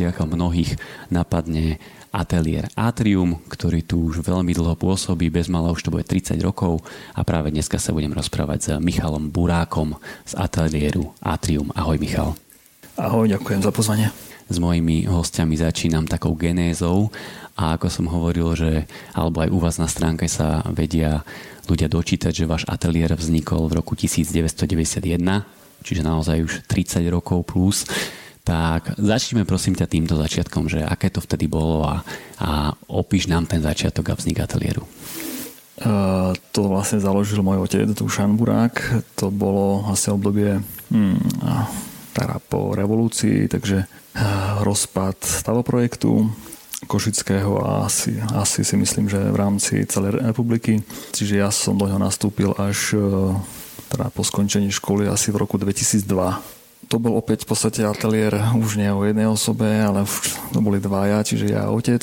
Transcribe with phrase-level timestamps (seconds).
[0.00, 0.80] Košiciach mnohých
[1.12, 1.76] napadne
[2.08, 6.80] ateliér Atrium, ktorý tu už veľmi dlho pôsobí, bez mala už to bude 30 rokov
[7.12, 11.68] a práve dneska sa budem rozprávať s Michalom Burákom z ateliéru Atrium.
[11.76, 12.32] Ahoj Michal.
[12.96, 14.08] Ahoj, ďakujem za pozvanie.
[14.48, 17.12] S mojimi hostiami začínam takou genézou
[17.52, 21.20] a ako som hovoril, že alebo aj u vás na stránke sa vedia
[21.68, 25.20] ľudia dočítať, že váš ateliér vznikol v roku 1991,
[25.84, 27.84] čiže naozaj už 30 rokov plus.
[28.40, 32.02] Tak začneme prosím ťa týmto začiatkom, že aké to vtedy bolo a,
[32.40, 34.82] a opíš nám ten začiatok a vznik ateliéru.
[35.80, 38.80] Uh, to vlastne založil môj otec, Dušan Burák.
[39.16, 40.60] To bolo vlastne obdobie
[40.92, 41.40] hmm,
[42.12, 46.28] teda po revolúcii, takže uh, rozpad stavoprojektu,
[46.80, 50.80] Košického a asi, asi si myslím, že v rámci celej republiky.
[51.12, 53.36] Čiže ja som do ňoho nastúpil až e,
[53.92, 56.08] teda po skončení školy asi v roku 2002.
[56.90, 60.82] To bol opäť v podstate ateliér už nie o jednej osobe, ale už to boli
[60.82, 62.02] dvaja, čiže ja a otec.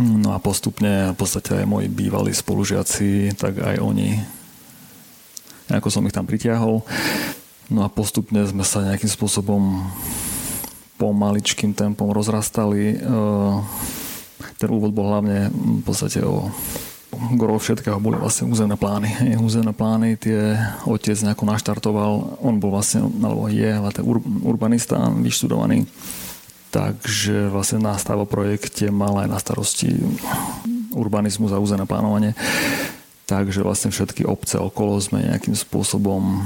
[0.00, 4.16] No a postupne v podstate aj moji bývalí spolužiaci, tak aj oni.
[5.68, 6.80] Ako som ich tam pritiahol.
[7.68, 9.84] No a postupne sme sa nejakým spôsobom
[10.96, 12.96] pomaličkým tempom rozrastali.
[12.96, 13.56] Eh,
[14.56, 16.48] ten úvod bol hlavne v podstate o
[17.10, 19.36] gro všetkého boli vlastne územné plány.
[19.42, 20.54] Územné plány tie
[20.86, 24.04] otec nejako naštartoval, on bol vlastne, alebo je, ten
[24.46, 25.90] urbanista vyštudovaný,
[26.70, 29.90] takže vlastne na projekte mal aj na starosti
[30.94, 32.34] urbanizmus a územné plánovanie.
[33.26, 36.42] Takže vlastne všetky obce okolo sme nejakým spôsobom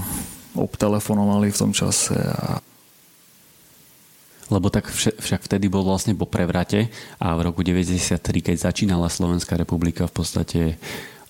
[0.53, 2.61] obtelefonovali v tom čase a
[4.53, 9.57] lebo tak však vtedy bol vlastne po prevrate a v roku 93, keď začínala Slovenská
[9.57, 10.77] republika v podstate e,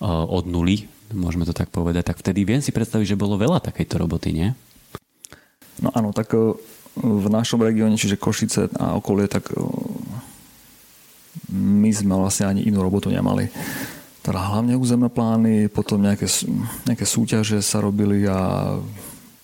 [0.08, 3.94] od nuly, môžeme to tak povedať, tak vtedy viem si predstaviť, že bolo veľa takejto
[4.02, 4.48] roboty, nie?
[5.78, 6.58] No áno, tak e,
[6.98, 9.58] v našom regióne, čiže Košice a okolie, tak e,
[11.54, 13.50] my sme vlastne ani inú robotu nemali.
[14.24, 16.24] Teda hlavne územné plány, potom nejaké,
[16.88, 18.72] nejaké súťaže sa robili a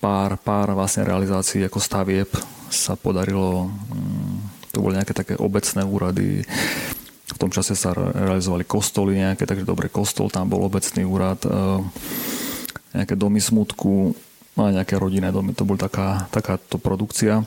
[0.00, 2.28] pár, pár vlastne realizácií ako stavieb
[2.72, 4.34] sa podarilo, mm,
[4.72, 6.42] to boli nejaké také obecné úrady,
[7.30, 11.50] v tom čase sa realizovali kostoly nejaké, takže dobre, kostol, tam bol obecný úrad, e,
[12.96, 14.16] nejaké domy smutku,
[14.58, 17.40] a nejaké rodinné domy, to bola taká, takáto produkcia.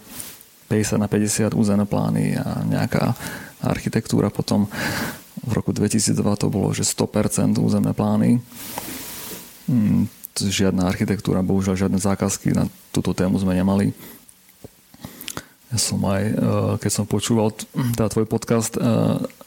[0.71, 3.13] 50 na 50 územné plány a nejaká
[3.61, 4.65] architektúra potom
[5.43, 8.39] v roku 2002 to bolo, že 100% územné plány.
[9.69, 10.07] Mm,
[10.41, 13.93] žiadna architektúra, bohužiaľ žiadne zákazky na túto tému sme nemali.
[15.73, 17.53] Ja som aj, eh, keď som počúval
[17.97, 18.85] teda tvoj podcast eh,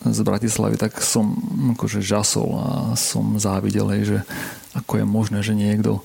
[0.02, 1.38] z Bratislavy, tak som
[1.78, 2.66] akože žasol a
[2.98, 4.18] som závidel, že
[4.74, 6.02] ako je možné, že niekto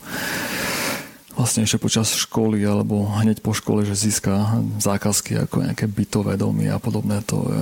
[1.34, 6.69] vlastne ešte počas školy alebo hneď po škole, že získa zákazky ako nejaké bytové domy
[6.69, 7.25] a podobné.
[7.34, 7.62] To je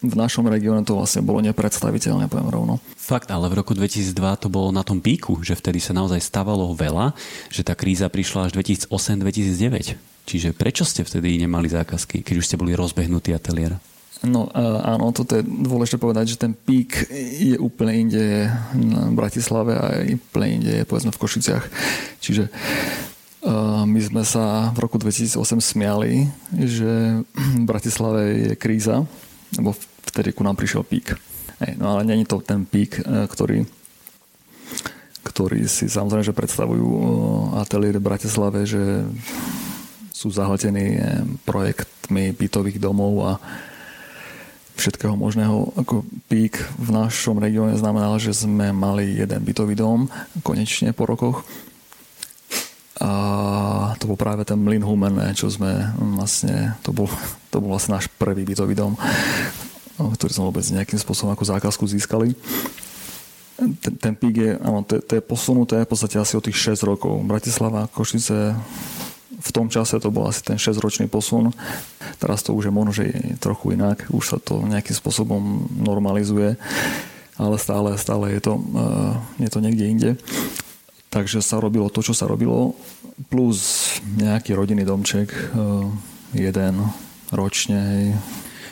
[0.00, 2.74] v našom regióne to vlastne bolo nepredstaviteľné, poviem rovno.
[2.96, 6.72] Fakt, ale v roku 2002 to bolo na tom píku, že vtedy sa naozaj stávalo
[6.72, 7.12] veľa,
[7.52, 10.00] že tá kríza prišla až 2008-2009.
[10.24, 13.76] Čiže prečo ste vtedy nemali zákazky, keď už ste boli rozbehnutí ateliér?
[14.20, 14.52] No
[14.84, 17.08] áno, toto je dôležité povedať, že ten pík
[17.40, 21.64] je úplne inde v Bratislave a úplne inde je povedzme v Košiciach.
[22.20, 22.52] Čiže
[23.88, 29.08] my sme sa v roku 2008 smiali, že v Bratislave je kríza,
[29.58, 29.74] lebo
[30.10, 31.16] vtedy ku nám prišiel pík.
[31.78, 33.66] no ale není to ten pík, e, ktorý
[35.20, 37.00] ktorí si samozrejme, že predstavujú e,
[37.60, 39.04] ateliér v Bratislave, že
[40.12, 41.00] sú zahltení e,
[41.44, 43.32] projektmi bytových domov a
[44.80, 45.76] všetkého možného.
[45.76, 50.08] Ako pík v našom regióne znamenal, že sme mali jeden bytový dom
[50.40, 51.44] konečne po rokoch.
[53.00, 53.10] A
[53.96, 57.08] to bol práve ten Mlin Humen, čo sme vlastne, to bol,
[57.50, 58.94] to bol vlastne náš prvý bytový dom,
[59.98, 62.32] ktorý sme vôbec nejakým spôsobom ako zákazku získali.
[63.60, 66.80] Ten, ten pík je, áno, to, to je posunuté v podstate asi o tých 6
[66.88, 67.12] rokov.
[67.28, 68.56] Bratislava, Košice,
[69.40, 71.52] v tom čase to bol asi ten 6-ročný posun.
[72.20, 74.04] Teraz to už je možno, že je trochu inak.
[74.12, 76.60] Už sa to nejakým spôsobom normalizuje.
[77.40, 80.10] Ale stále, stále je to, uh, je to niekde inde.
[81.08, 82.76] Takže sa robilo to, čo sa robilo.
[83.32, 83.88] Plus
[84.20, 85.32] nejaký rodinný domček.
[85.56, 85.88] Uh,
[86.36, 86.84] jeden
[87.30, 87.78] ročne.
[87.78, 88.06] Hej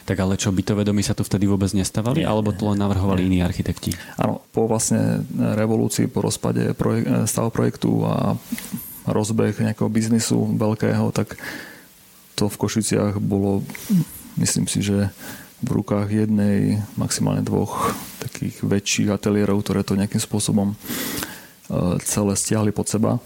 [0.09, 2.25] tak ale čo, bytové domy sa tu vtedy vôbec nestávali?
[2.25, 3.29] Nie, alebo to len navrhovali nie.
[3.29, 3.93] iní architekti?
[4.17, 8.33] Áno, po vlastne revolúcii, po rozpade projek- stavu projektu a
[9.05, 11.37] rozbeh nejakého biznisu veľkého, tak
[12.41, 13.61] to v Košiciach bolo,
[14.41, 15.13] myslím si, že
[15.61, 17.93] v rukách jednej, maximálne dvoch
[18.25, 20.77] takých väčších ateliérov, ktoré to nejakým spôsobom e,
[22.01, 23.21] celé stiahli pod seba.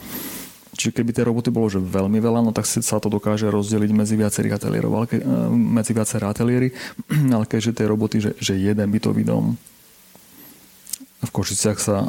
[0.73, 4.17] Čiže keby tie roboty bolo že veľmi veľa, no tak sa to dokáže rozdeliť medzi
[4.17, 6.73] viacerých ateliérov, ale ke, e, medzi viaceré ateliéry,
[7.37, 9.53] ale keďže tie roboty, že, že jeden bytový dom
[11.23, 12.09] v Košiciach sa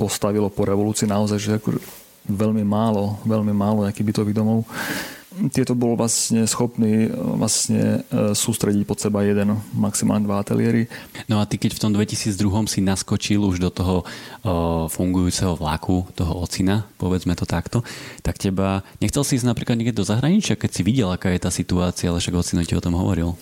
[0.00, 1.78] postavilo po revolúcii naozaj, že ako
[2.26, 4.66] veľmi málo, veľmi málo nejakých bytových domov,
[5.52, 10.88] tieto bol vlastne schopný vlastne e, sústrediť pod seba jeden, maximálne dva ateliéry.
[11.28, 16.08] No a ty keď v tom 2002 si naskočil už do toho o, fungujúceho vlaku,
[16.16, 17.84] toho ocina, povedzme to takto,
[18.24, 21.50] tak teba, nechcel si ísť napríklad niekde do zahraničia, keď si videl, aká je tá
[21.52, 23.36] situácia, ale však ocino ti o tom hovoril.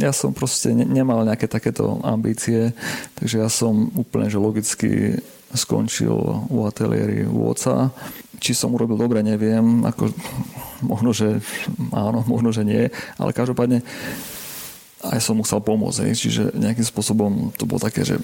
[0.00, 2.72] Ja som proste ne, nemal nejaké takéto ambície,
[3.20, 5.20] takže ja som úplne že logicky
[5.52, 6.12] skončil
[6.48, 7.92] u ateliéry u oca.
[8.38, 9.84] Či som urobil dobre, neviem.
[9.84, 10.10] Ako,
[10.82, 11.42] možno, že
[11.92, 12.90] áno, možno, že nie.
[13.18, 13.82] Ale každopádne
[14.98, 16.10] aj som musel pomôcť.
[16.10, 16.14] Hej.
[16.26, 18.18] Čiže nejakým spôsobom to bolo také, že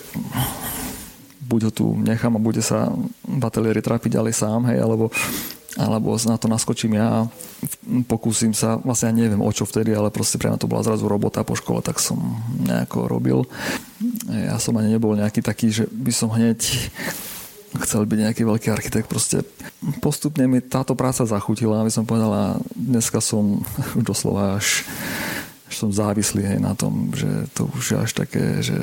[1.45, 2.91] buď ho tu nechám a bude sa
[3.23, 5.13] v ateliéri trápiť ďalej sám, hej, alebo
[5.75, 7.21] alebo na to naskočím ja a
[8.07, 11.11] pokúsim sa, vlastne ja neviem o čo vtedy, ale proste pre mňa to bola zrazu
[11.11, 12.15] robota po škole, tak som
[12.63, 13.43] nejako robil.
[14.31, 16.63] Ja som ani nebol nejaký taký, že by som hneď
[17.83, 19.11] chcel byť nejaký veľký architekt.
[19.11, 19.43] Proste
[19.99, 23.67] postupne mi táto práca zachutila, aby som povedala, dneska som
[24.09, 24.87] doslova až,
[25.67, 28.79] až som závislý hej, na tom, že to už je až také, že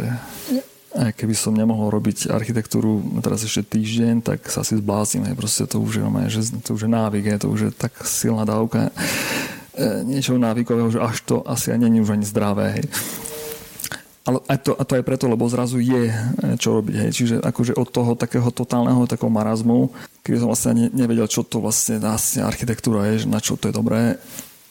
[0.92, 5.24] aj keby som nemohol robiť architektúru teraz ešte týždeň, tak sa asi zblázim.
[5.24, 5.40] Hej.
[5.40, 7.40] Proste to už je, že to už je návyk, hej.
[7.40, 8.92] to už je tak silná dávka
[9.72, 12.66] e, niečo návykového, že až to asi ani nie už ani zdravé.
[12.76, 12.86] Hej.
[14.22, 16.16] Ale aj to, a to aj preto, lebo zrazu je e,
[16.62, 16.96] čo robiť.
[16.96, 17.10] Hej.
[17.18, 19.90] Čiže akože od toho takého totálneho takého marazmu,
[20.22, 24.22] kedy som vlastne nevedel, čo to vlastne vlastne architektúra je, na čo to je dobré,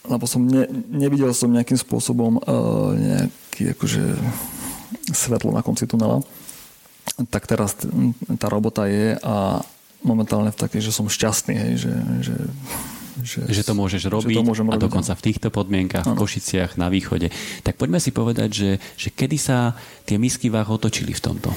[0.07, 4.03] lebo som ne, nevidel som nejakým spôsobom uh, nejaký akože
[5.11, 6.23] svetlo na konci tunela.
[7.29, 7.75] Tak teraz
[8.39, 9.61] tá robota je a
[10.01, 11.95] momentálne v takej, že som šťastný, hej, že,
[12.25, 12.37] že
[13.23, 16.17] že, že to môžeš robiť, to robiť a dokonca v týchto podmienkach, ano.
[16.17, 17.33] v Košiciach, na východe.
[17.63, 21.51] Tak poďme si povedať, že, že kedy sa tie misky váh otočili v tomto?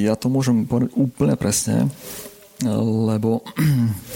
[0.00, 1.92] Ja to môžem povedať úplne presne,
[2.64, 3.44] lebo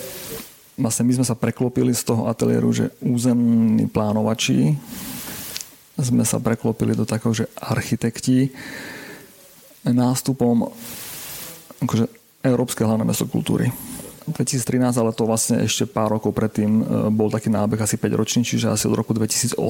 [0.82, 4.74] vlastne my sme sa preklopili z toho ateliéru, že územní plánovači
[5.94, 8.50] sme sa preklopili do takého, že architekti
[9.86, 10.72] nástupom
[11.84, 12.08] akože
[12.44, 13.68] Európske hlavné mesto kultúry.
[14.28, 16.82] 2013, ale to vlastne ešte pár rokov predtým e,
[17.12, 19.60] bol taký nábeh asi 5 ročný, čiže asi od roku 2008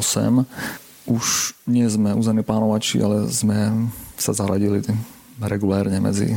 [1.04, 1.24] už
[1.68, 4.80] nie sme územní plánovači, ale sme sa zaradili
[5.42, 6.32] regulérne medzi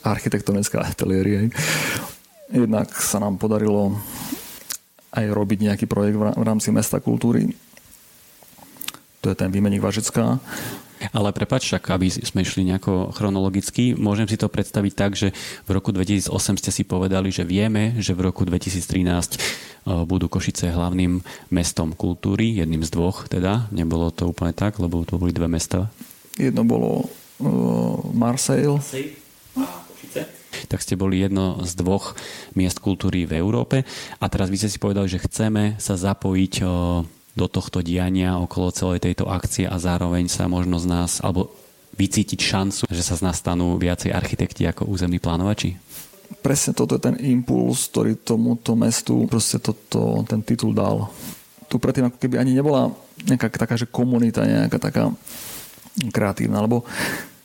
[0.00, 1.52] architektonické ateliéry.
[2.48, 3.98] Jednak sa nám podarilo
[5.12, 7.52] aj robiť nejaký projekt v rámci mesta kultúry
[9.24, 10.36] to je ten výmeník Važecká.
[11.12, 15.34] Ale prepač, však aby sme išli nejako chronologicky, môžem si to predstaviť tak, že
[15.66, 16.30] v roku 2008
[16.60, 19.38] ste si povedali, že vieme, že v roku 2013 e,
[20.06, 21.20] budú Košice hlavným
[21.52, 23.68] mestom kultúry, jedným z dvoch teda.
[23.74, 25.92] Nebolo to úplne tak, lebo to boli dve mesta.
[26.34, 28.74] Jedno bolo uh, Marseille.
[30.66, 32.18] tak ste boli jedno z dvoch
[32.58, 33.86] miest kultúry v Európe
[34.18, 36.70] a teraz vy ste si povedali, že chceme sa zapojiť uh,
[37.34, 41.50] do tohto diania okolo celej tejto akcie a zároveň sa možno z nás, alebo
[41.94, 45.78] vycítiť šancu, že sa z nás stanú viacej architekti ako územní plánovači?
[46.42, 51.10] Presne toto je ten impuls, ktorý tomuto mestu proste toto, ten titul dal.
[51.70, 52.90] Tu predtým ako keby ani nebola
[53.22, 55.04] nejaká taká, že komunita nejaká taká
[56.10, 56.82] kreatívna, lebo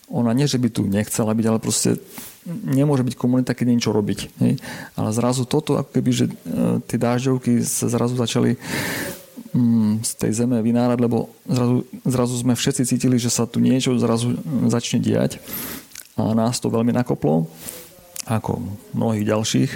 [0.10, 2.02] ona nie, že by tu nechcela byť, ale proste
[2.50, 4.20] nemôže byť komunita, keď niečo robiť.
[4.42, 4.58] Hej?
[4.98, 6.34] Ale zrazu toto, ako keby, že e,
[6.90, 8.58] tie dážďovky sa zrazu začali
[10.06, 14.38] z tej zeme vynárať, lebo zrazu, zrazu sme všetci cítili, že sa tu niečo zrazu
[14.70, 15.42] začne diať
[16.20, 17.48] a nás to veľmi nakoplo,
[18.28, 18.62] ako
[18.94, 19.72] mnohých ďalších.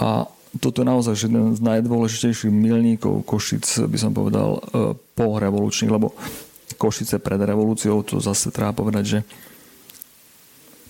[0.00, 0.26] A
[0.58, 4.60] toto je naozaj jeden z najdôležitejších milníkov Košic, by som povedal, e,
[4.96, 6.16] po revolučných, lebo
[6.76, 9.18] Košice pred revolúciou, to zase treba povedať, že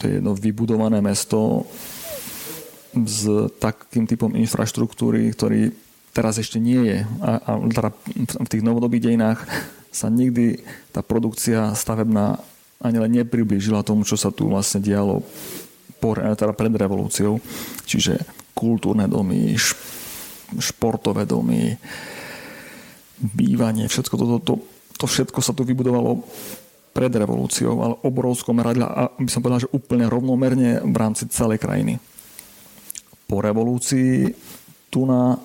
[0.00, 1.68] to je jedno vybudované mesto
[2.92, 3.28] s
[3.62, 5.70] takým typom infraštruktúry, ktorý
[6.12, 6.98] teraz ešte nie je.
[7.24, 7.90] A, a teda
[8.44, 9.40] v tých novodobých dejinách
[9.92, 12.40] sa nikdy tá produkcia stavebná
[12.82, 15.22] ani len nepriblížila tomu, čo sa tu vlastne dialo
[16.02, 17.38] po, teda pred revolúciou.
[17.86, 18.18] Čiže
[18.52, 19.54] kultúrne domy,
[20.58, 21.78] športové domy,
[23.22, 24.54] bývanie, všetko toto, to,
[24.98, 26.26] to všetko sa tu vybudovalo
[26.92, 31.62] pred revolúciou, ale obrovskom meradle a by som povedal, že úplne rovnomerne v rámci celej
[31.62, 31.96] krajiny.
[33.24, 34.28] Po revolúcii
[34.92, 35.40] tu na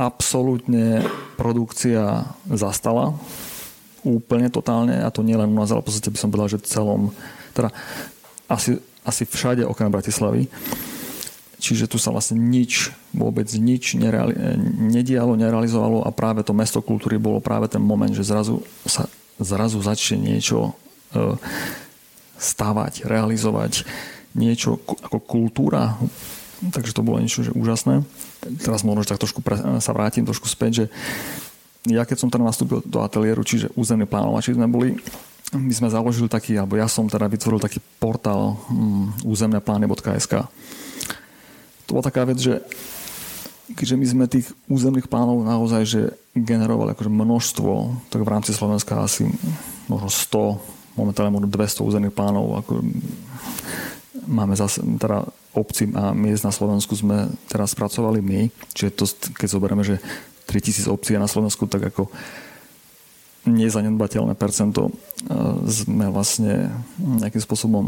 [0.00, 1.04] absolútne
[1.36, 3.12] produkcia zastala
[4.00, 6.64] úplne totálne a to nie len u nás, ale v podstate by som povedal, že
[6.64, 7.12] celom,
[7.52, 7.68] teda
[8.48, 10.48] asi, asi všade okrem Bratislavy.
[11.60, 17.20] čiže tu sa vlastne nič, vôbec nič nereali- nedialo, nerealizovalo a práve to mesto kultúry
[17.20, 19.04] bolo práve ten moment, že zrazu sa
[19.40, 20.72] zrazu začne niečo
[21.12, 21.36] e,
[22.36, 23.84] stavať, realizovať
[24.36, 25.96] niečo ako kultúra.
[26.60, 28.04] Takže to bolo niečo že úžasné.
[28.40, 30.84] Teraz možno, tak trošku pre, sa vrátim trošku späť, že
[31.88, 35.00] ja keď som teda nastúpil do ateliéru, čiže územný plánovači sme boli,
[35.56, 40.34] my sme založili taký, alebo ja som teda vytvoril taký portál um, územneplány.sk.
[41.88, 42.60] To bola taká vec, že
[43.74, 46.02] keďže my sme tých územných plánov naozaj že
[46.36, 47.72] generovali akože množstvo,
[48.12, 49.26] tak v rámci Slovenska asi
[49.90, 52.62] možno 100, momentálne možno 200 územných plánov.
[52.62, 52.72] Ako
[54.30, 58.40] máme zase, teda obci a miest na Slovensku sme teraz spracovali my,
[58.74, 59.04] čiže to,
[59.34, 59.98] keď zoberieme, že
[60.46, 62.10] 3000 obcí na Slovensku, tak ako
[63.46, 64.92] nezanedbateľné percento e,
[65.64, 66.68] sme vlastne
[67.00, 67.84] nejakým spôsobom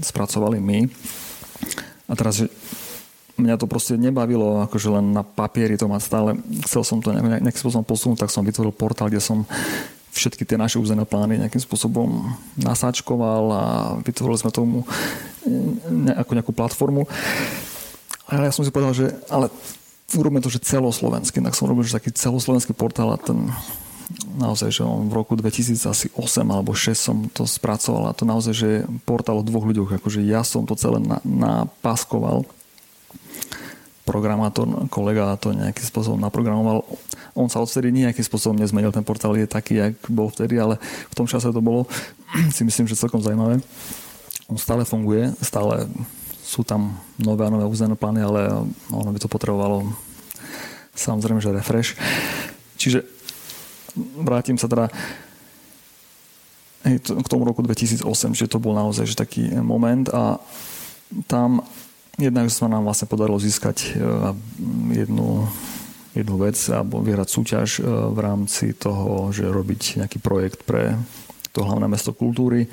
[0.00, 0.88] spracovali my.
[2.08, 2.46] A teraz, že
[3.36, 6.30] mňa to proste nebavilo, akože len na papieri to mať stále.
[6.64, 9.44] Chcel som to nejakým spôsobom posunúť, tak som vytvoril portál, kde som
[10.16, 13.64] všetky tie naše územné plány nejakým spôsobom nasáčkoval a
[14.00, 14.88] vytvorili sme tomu
[16.16, 17.04] ako nejakú platformu.
[18.26, 19.52] Ale ja som si povedal, že ale
[20.16, 21.44] urobíme to, že celoslovenský.
[21.44, 23.52] Tak som robil že taký celoslovenský portál a ten
[24.38, 26.14] naozaj, že on v roku 2008
[26.46, 28.70] alebo 6 som to spracoval a to naozaj, že
[29.02, 32.46] portál o dvoch ľuďoch, akože ja som to celé napaskoval
[34.06, 36.86] programátor, kolega to nejakým spôsobom naprogramoval.
[37.34, 40.78] On sa odvtedy nejakým spôsobom nezmenil, ten portál je taký, jak bol vtedy, ale
[41.10, 41.90] v tom čase to bolo
[42.56, 43.58] si myslím, že celkom zaujímavé.
[44.46, 45.90] On stále funguje, stále
[46.46, 48.40] sú tam nové a nové územné plány, ale
[48.94, 49.90] ono by to potrebovalo
[50.94, 51.98] samozrejme, že refresh.
[52.78, 53.02] Čiže
[54.22, 54.86] vrátim sa teda
[56.94, 58.06] k tomu roku 2008,
[58.38, 60.38] že to bol naozaj že taký moment a
[61.26, 61.66] tam
[62.16, 64.00] Jednak sa nám vlastne podarilo získať e,
[65.04, 65.44] jednu,
[66.16, 70.96] jednu vec alebo vyhrať súťaž e, v rámci toho, že robiť nejaký projekt pre
[71.52, 72.72] to hlavné mesto kultúry.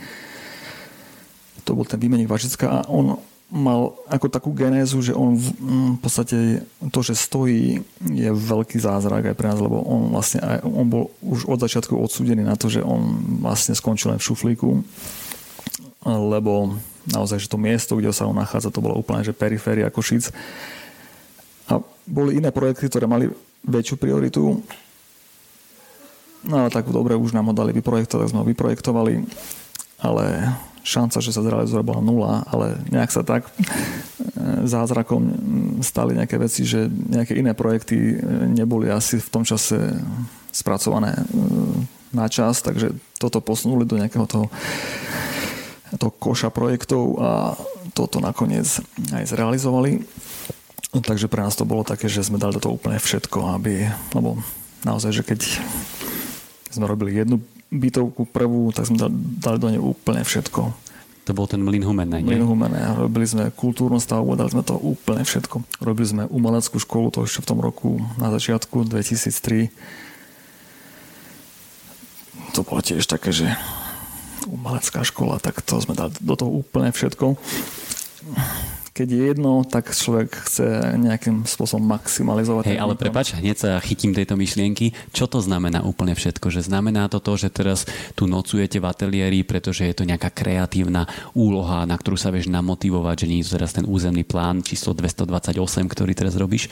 [1.67, 3.19] To bol ten výmeník Važická a on
[3.53, 5.47] mal ako takú genézu, že on v,
[5.93, 10.65] v podstate to, že stojí, je veľký zázrak aj pre nás, lebo on vlastne aj,
[10.65, 13.13] on bol už od začiatku odsúdený na to, že on
[13.45, 14.81] vlastne skončil len v šuflíku,
[16.07, 20.31] lebo naozaj, že to miesto, kde sa on nachádza, to bolo úplne, že periféria Košic.
[21.71, 23.31] A boli iné projekty, ktoré mali
[23.63, 24.59] väčšiu prioritu.
[26.43, 29.23] No ale tak dobre, už nám ho dali vyprojektovať, tak sme ho vyprojektovali,
[30.03, 30.51] ale
[30.83, 33.51] šanca, že sa zrealizuje bola nula, ale nejak sa tak e,
[34.67, 35.23] zázrakom
[35.79, 38.15] stali nejaké veci, že nejaké iné projekty e,
[38.51, 39.79] neboli asi v tom čase
[40.51, 41.23] spracované e,
[42.11, 44.51] na čas, takže toto posunuli do nejakého toho
[45.99, 47.29] to koša projektov a
[47.93, 48.65] toto nakoniec
[49.13, 50.03] aj zrealizovali.
[50.93, 54.37] Takže pre nás to bolo také, že sme dali do toho úplne všetko, aby, lebo
[54.85, 55.39] naozaj, že keď
[56.69, 57.41] sme robili jednu
[57.73, 59.01] bytovku prvú, tak sme
[59.41, 60.61] dali do nej úplne všetko.
[61.23, 62.35] To bol ten Mlin Humene, nie?
[62.35, 62.99] Mlin Humene.
[62.99, 65.63] Robili sme kultúrnu stavbu, dali sme to úplne všetko.
[65.79, 69.71] Robili sme umeleckú školu, to ešte v tom roku na začiatku 2003.
[72.53, 73.55] To bolo tiež také, že
[74.45, 77.35] umelecká škola, tak to sme dali do toho úplne všetko.
[78.93, 82.69] Keď je jedno, tak človek chce nejakým spôsobom maximalizovať.
[82.69, 84.93] Hej, ale prepač, hneď sa chytím tejto myšlienky.
[85.09, 86.53] Čo to znamená úplne všetko?
[86.53, 91.09] Že znamená to to, že teraz tu nocujete v ateliéri, pretože je to nejaká kreatívna
[91.33, 95.57] úloha, na ktorú sa vieš namotivovať, že nie je teraz ten územný plán číslo 228,
[95.89, 96.69] ktorý teraz robíš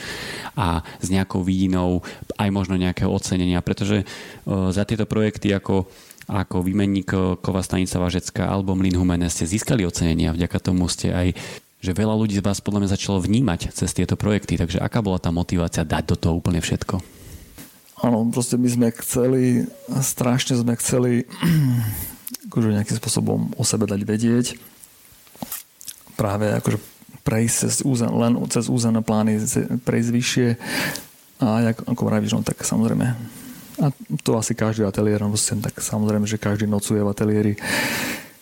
[0.54, 2.06] a s nejakou vidinou
[2.38, 4.06] aj možno nejakého ocenenia, pretože
[4.46, 5.90] za tieto projekty ako
[6.32, 7.12] ako výmenník
[7.44, 10.32] Kova stanica Važecká alebo Mlin Humene ste získali ocenenia.
[10.32, 11.36] Vďaka tomu ste aj
[11.82, 14.54] že veľa ľudí z vás podľa mňa začalo vnímať cez tieto projekty.
[14.54, 17.02] Takže aká bola tá motivácia dať do toho úplne všetko?
[18.06, 21.26] Áno, proste my sme chceli, strašne sme chceli
[22.54, 24.46] akože nejakým spôsobom o sebe dať vedieť.
[26.14, 26.78] Práve akože
[27.26, 29.42] prejsť cez územ, len cez územné plány,
[29.82, 30.48] prejsť vyššie.
[31.42, 33.41] A jak, ako vravíš, no tak samozrejme
[33.80, 33.94] a
[34.26, 37.54] to asi každý ateliér, no tak samozrejme, že každý nocuje v ateliéri,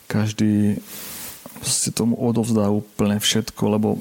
[0.09, 0.81] každý
[1.59, 3.99] proste tomu odovzdá úplne všetko, lebo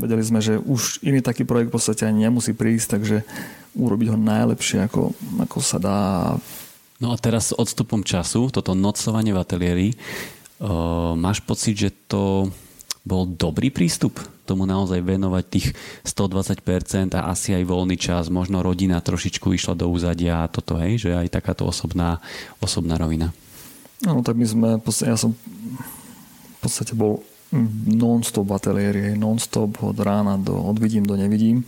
[0.00, 3.16] vedeli sme, že už iný taký projekt v podstate ani nemusí prísť, takže
[3.76, 5.12] urobiť ho najlepšie, ako,
[5.44, 5.98] ako sa dá.
[6.98, 12.48] No a teraz s odstupom času, toto nocovanie v ateliéri, uh, máš pocit, že to
[13.04, 15.66] bol dobrý prístup tomu naozaj venovať tých
[16.02, 21.08] 120% a asi aj voľný čas, možno rodina trošičku išla do úzadia a toto, hej,
[21.08, 22.18] že aj takáto osobná,
[22.58, 23.30] osobná rovina.
[24.02, 24.68] No tak my sme,
[25.06, 27.22] ja som v podstate bol
[27.86, 31.62] non-stop ateliéry, non-stop od rána do odvidím do nevidím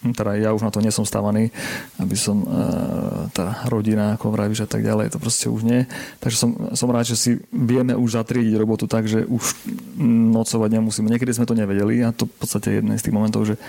[0.00, 1.52] teda ja už na to nesom stávaný,
[2.00, 2.46] aby som e,
[3.36, 5.84] tá rodina, ako vravíš a tak ďalej, to proste už nie.
[6.24, 9.44] Takže som, som rád, že si vieme už zatriediť robotu tak, že už
[10.32, 11.12] nocovať nemusíme.
[11.12, 13.60] Niekedy sme to nevedeli a to v podstate jeden z tých momentov, že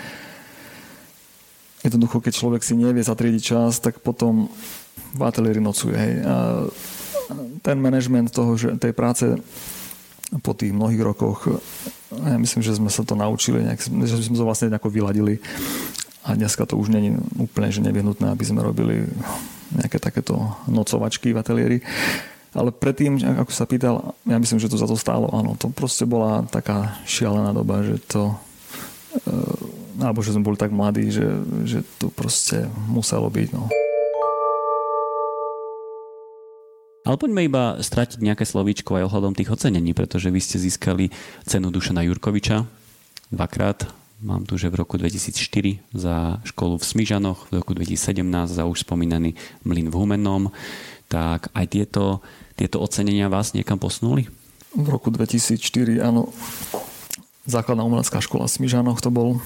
[1.84, 4.48] jednoducho, keď človek si nevie zatriediť čas, tak potom
[5.12, 5.92] v ateliéri nocuje.
[5.92, 6.14] Hej.
[6.24, 6.34] A
[7.60, 9.28] ten manažment toho, že tej práce
[10.40, 11.44] po tých mnohých rokoch
[12.12, 15.40] ja myslím, že sme sa to naučili, nejak, že sme to vlastne nejako vyladili
[16.22, 19.10] a dneska to už není úplne že nevyhnutné, aby sme robili
[19.74, 20.38] nejaké takéto
[20.70, 21.78] nocovačky v ateliéri.
[22.52, 25.32] Ale predtým, ako sa pýtal, ja myslím, že to za to stálo.
[25.32, 28.36] Áno, to proste bola taká šialená doba, že to
[29.16, 29.32] e,
[30.04, 31.26] alebo že sme boli tak mladí, že,
[31.64, 33.48] že to proste muselo byť.
[33.56, 33.72] No.
[37.02, 41.10] Ale poďme iba stratiť nejaké slovíčko aj ohľadom tých ocenení, pretože vy ste získali
[41.42, 42.62] cenu Dušana Jurkoviča
[43.32, 48.22] dvakrát Mám tu, že v roku 2004 za školu v Smižanoch, v roku 2017
[48.54, 49.34] za už spomínaný
[49.66, 50.54] mlyn v Humennom.
[51.10, 52.22] Tak aj tieto,
[52.54, 54.30] tieto ocenenia vás niekam posunuli?
[54.78, 55.58] V roku 2004,
[55.98, 56.30] áno.
[57.50, 59.42] Základná umelecká škola v Smižanoch to bol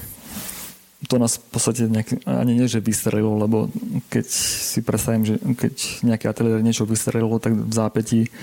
[1.09, 3.69] to nás v podstate nejak, ani nie, že vystrelilo, lebo
[4.09, 8.33] keď si predstavím, že keď nejaký ateliér niečo vystrelilo, tak v zápätí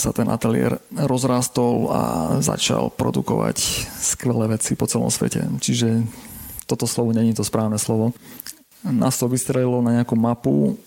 [0.00, 2.02] sa ten ateliér rozrastol a
[2.40, 3.60] začal produkovať
[4.00, 5.44] skvelé veci po celom svete.
[5.60, 6.08] Čiže
[6.64, 8.16] toto slovo není to správne slovo.
[8.80, 10.80] Nás to vystrelilo na nejakú mapu,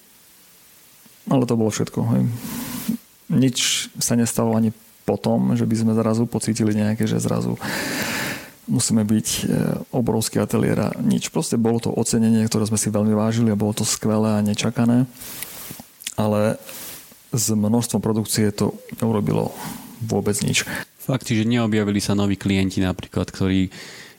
[1.30, 2.00] ale to bolo všetko.
[2.18, 2.24] Hej.
[3.30, 3.58] Nič
[4.02, 4.74] sa nestalo ani
[5.06, 7.60] potom, že by sme zrazu pocítili nejaké, že zrazu
[8.64, 9.42] musíme byť e,
[9.92, 11.28] obrovský ateliér a nič.
[11.28, 15.04] Proste bolo to ocenenie, ktoré sme si veľmi vážili a bolo to skvelé a nečakané.
[16.16, 16.56] Ale
[17.34, 19.50] s množstvom produkcie to neurobilo
[20.06, 20.64] vôbec nič.
[21.02, 23.74] Fakt, že neobjavili sa noví klienti napríklad, ktorí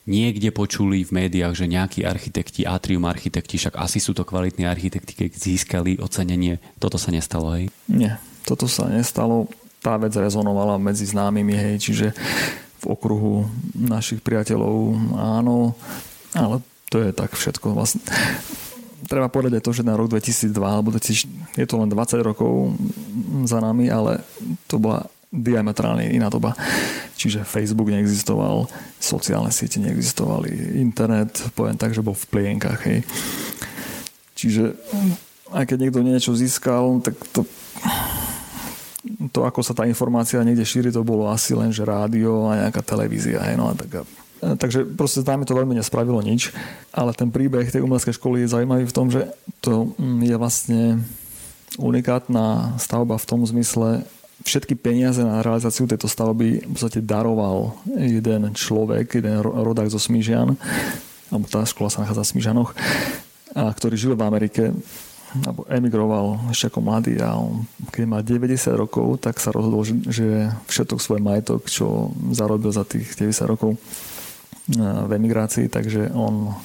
[0.04, 5.16] niekde počuli v médiách, že nejakí architekti, atrium architekti, však asi sú to kvalitní architekti,
[5.16, 6.60] keď získali ocenenie.
[6.76, 7.72] Toto sa nestalo, hej?
[7.88, 9.48] Nie, toto sa nestalo.
[9.80, 12.06] Tá vec rezonovala medzi známymi, hej, čiže
[12.80, 15.72] v okruhu našich priateľov áno,
[16.36, 16.60] ale
[16.92, 17.72] to je tak všetko.
[17.72, 18.04] Vlastne
[19.08, 22.74] treba povedať aj to, že na rok 2002 alebo 2000, je to len 20 rokov
[23.48, 24.24] za nami, ale
[24.68, 26.54] to bola diametrálne iná doba.
[27.18, 28.70] Čiže Facebook neexistoval,
[29.02, 32.80] sociálne siete neexistovali, internet, poviem tak, že bol v plienkach.
[32.86, 33.02] Hej.
[34.38, 34.78] Čiže
[35.50, 37.42] aj keď niekto niečo získal, tak to,
[39.34, 42.82] to ako sa tá informácia niekde šíri, to bolo asi len, že rádio a nejaká
[42.82, 43.42] televízia.
[43.42, 43.58] Hej.
[43.58, 44.06] No a tak
[44.44, 46.52] Takže proste známe to veľmi nespravilo nič,
[46.92, 49.32] ale ten príbeh tej umeleckej školy je zaujímavý v tom, že
[49.64, 50.82] to mm, je vlastne
[51.80, 54.04] unikátna stavba v tom zmysle,
[54.44, 60.58] všetky peniaze na realizáciu tejto stavby v podstate daroval jeden človek, jeden rodák zo Smížian,
[61.32, 62.70] alebo tá škola sa nachádza v Smížanoch,
[63.54, 64.74] a ktorý žil v Amerike
[65.42, 70.54] alebo emigroval ešte ako mladý a on, keď má 90 rokov, tak sa rozhodol, že
[70.70, 73.74] všetok svoj majetok, čo zarobil za tých 90 rokov,
[74.68, 76.56] v emigrácii, takže on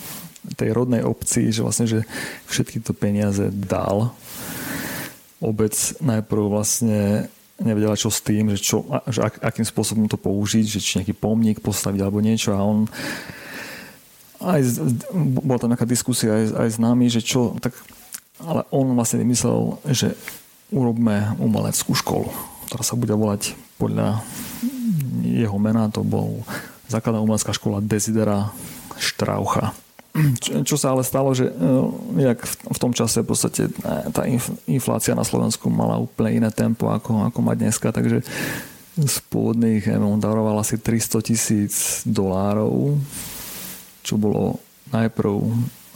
[0.56, 2.08] tej rodnej obci, že vlastne, že
[2.48, 4.16] všetky to peniaze dal.
[5.44, 7.28] Obec najprv vlastne
[7.60, 11.16] nevedela čo s tým, že, čo, že ak, akým spôsobom to použiť, že či nejaký
[11.16, 12.88] pomník postaviť alebo niečo a on
[14.40, 14.80] aj,
[15.44, 17.76] bola tam nejaká diskusia aj, aj s nami, že čo, tak,
[18.40, 20.16] ale on vlastne vymyslel, že
[20.72, 22.32] urobme umeleckú školu,
[22.72, 24.24] ktorá sa bude volať podľa
[25.28, 26.48] jeho mena, to bol
[26.90, 28.50] základná umelecká škola Desidera
[28.98, 29.72] Štraucha.
[30.66, 31.54] Čo, sa ale stalo, že e,
[32.26, 33.72] jak v tom čase v podstate e,
[34.10, 34.26] tá
[34.66, 38.26] inflácia na Slovensku mala úplne iné tempo ako, ako má dneska, takže
[39.00, 42.98] z pôvodných on daroval asi 300 tisíc dolárov,
[44.02, 45.46] čo bolo najprv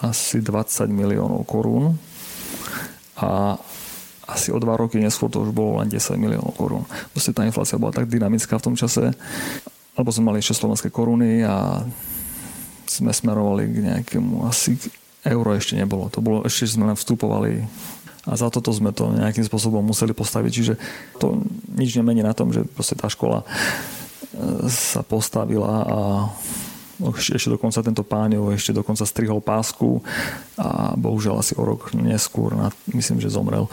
[0.06, 1.98] asi 20 miliónov korún
[3.18, 3.58] a
[4.24, 6.88] asi o dva roky neskôr to už bolo len 10 miliónov korún.
[7.12, 9.12] Proste tá inflácia bola tak dynamická v tom čase
[9.94, 11.86] alebo sme mali ešte slovenské koruny a
[12.90, 14.78] sme smerovali k nejakému asi
[15.24, 16.12] euro ešte nebolo.
[16.12, 17.64] To bolo ešte, sme len vstupovali
[18.24, 20.52] a za toto sme to nejakým spôsobom museli postaviť.
[20.52, 20.74] Čiže
[21.20, 21.44] to
[21.76, 23.46] nič nemení na tom, že proste tá škola e,
[24.72, 26.00] sa postavila a
[27.04, 30.00] ešte dokonca tento páňov ešte dokonca strihol pásku
[30.56, 33.68] a bohužiaľ asi o rok neskôr na, myslím, že zomrel.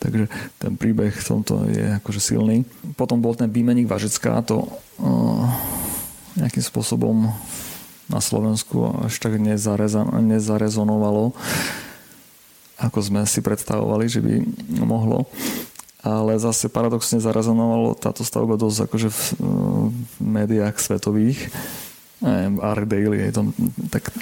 [0.00, 2.64] Takže ten príbeh v tomto je akože silný.
[2.96, 4.64] Potom bol ten výmeník Važecká, to
[6.38, 7.32] nejakým spôsobom
[8.10, 11.32] na Slovensku až tak nezarezonovalo,
[12.80, 14.34] ako sme si predstavovali, že by
[14.82, 15.30] mohlo.
[16.00, 19.22] Ale zase paradoxne zarezonovalo táto stavba dosť akože v,
[20.00, 21.52] v médiách svetových,
[22.60, 23.42] Art Daily, je to,
[23.88, 24.12] tak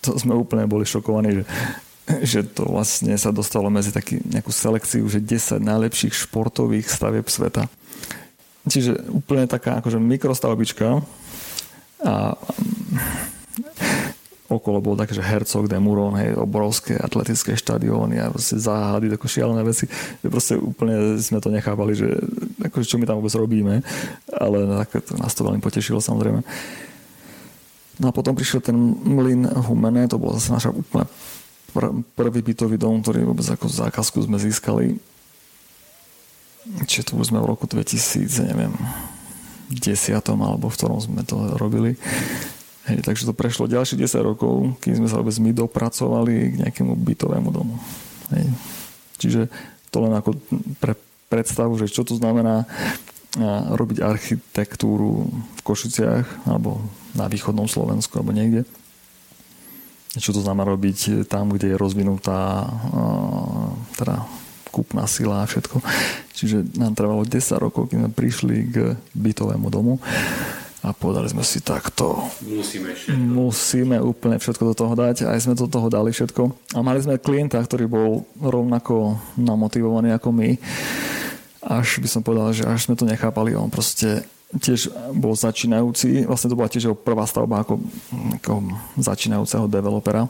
[0.00, 1.44] to sme úplne boli šokovaní, že,
[2.24, 7.68] že to vlastne sa dostalo medzi taký, nejakú selekciu, že 10 najlepších športových stavieb sveta.
[8.64, 11.04] Čiže úplne taká akože mikrostavbička
[12.04, 12.36] a
[14.48, 19.26] okolo bol také, že Hercog de Muron, hej, obrovské atletické štadióny a proste záhady, také
[19.26, 19.88] šialené veci,
[20.20, 22.08] že proste úplne sme to nechápali, že
[22.60, 23.80] akože čo my tam vôbec robíme,
[24.30, 26.44] ale tak to nás to veľmi potešilo samozrejme.
[27.94, 31.06] No a potom prišiel ten mlyn Humene, to bol zase naša úplne
[31.72, 34.98] pr- prvý bytový dom, ktorý vôbec ako zákazku sme získali.
[36.64, 38.72] Čiže tu už sme v roku 2000, neviem,
[39.68, 40.16] 10.
[40.20, 41.96] alebo v ktorom sme to robili.
[42.84, 46.92] Hej, takže to prešlo ďalších 10 rokov, kým sme sa vôbec my dopracovali k nejakému
[47.00, 47.76] bytovému domu.
[48.32, 48.44] Hej.
[49.20, 49.40] Čiže
[49.88, 50.36] to len ako
[50.80, 50.92] pre
[51.32, 52.68] predstavu, že čo to znamená
[53.74, 56.78] robiť architektúru v Košiciach alebo
[57.16, 58.62] na východnom Slovensku alebo niekde.
[60.14, 62.70] Čo to znamená robiť tam, kde je rozvinutá
[63.98, 64.22] teda
[64.74, 65.78] kúpna sila a všetko.
[66.34, 68.76] Čiže nám trvalo 10 rokov, kým sme prišli k
[69.14, 70.02] bytovému domu
[70.84, 72.28] a povedali sme si takto.
[72.44, 73.16] Musíme všetko.
[73.16, 75.24] Musíme úplne všetko do toho dať.
[75.24, 76.74] Aj sme do toho dali všetko.
[76.76, 80.50] A mali sme klienta, ktorý bol rovnako namotivovaný ako my.
[81.64, 83.56] Až by som povedal, že až sme to nechápali.
[83.56, 84.28] On proste
[84.60, 86.28] tiež bol začínajúci.
[86.28, 87.80] Vlastne to bola tiež jeho prvá stavba ako,
[88.44, 88.52] ako
[89.00, 90.28] začínajúceho developera.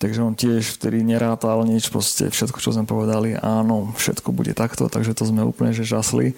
[0.00, 4.88] Takže on tiež vtedy nerátal nič, proste všetko, čo sme povedali, áno, všetko bude takto,
[4.88, 6.32] takže to sme úplne že žasli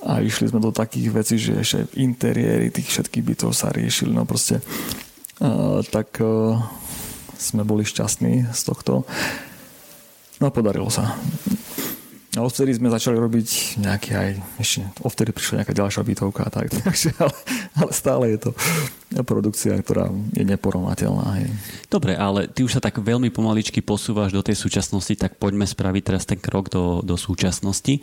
[0.00, 4.24] a išli sme do takých vecí, že ešte interiéry tých všetkých bytov sa riešili, no
[4.24, 4.64] proste
[5.44, 6.56] uh, tak uh,
[7.36, 9.04] sme boli šťastní z tohto.
[10.40, 11.14] No podarilo sa.
[12.32, 17.12] A odvtedy sme začali robiť nejaký aj, ešte odvtedy prišla nejaká ďalšia bytovka, tak, takže,
[17.20, 17.36] ale,
[17.76, 18.50] ale stále je to
[19.20, 21.26] produkcia, ktorá je neporovnateľná.
[21.36, 21.52] Hej.
[21.92, 26.02] Dobre, ale ty už sa tak veľmi pomaličky posúvaš do tej súčasnosti, tak poďme spraviť
[26.08, 28.00] teraz ten krok do, do súčasnosti.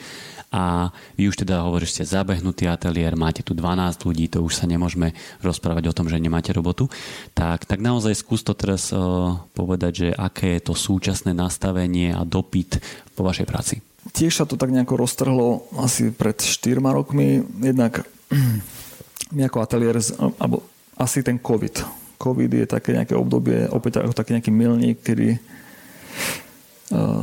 [0.53, 4.69] A vy už teda hovoríš, ste zabehnutý ateliér, máte tu 12 ľudí, to už sa
[4.69, 6.85] nemôžeme rozprávať o tom, že nemáte robotu.
[7.33, 12.21] Tak, tak naozaj skús to teraz uh, povedať, že aké je to súčasné nastavenie a
[12.21, 12.77] dopyt
[13.17, 17.43] po vašej práci tiež sa to tak nejako roztrhlo asi pred 4 rokmi.
[17.61, 18.05] Jednak
[19.35, 20.01] my ako ateliér,
[20.41, 20.65] alebo
[20.97, 21.85] asi ten COVID.
[22.19, 25.39] COVID je také nejaké obdobie, opäť ako taký nejaký milník, kedy e,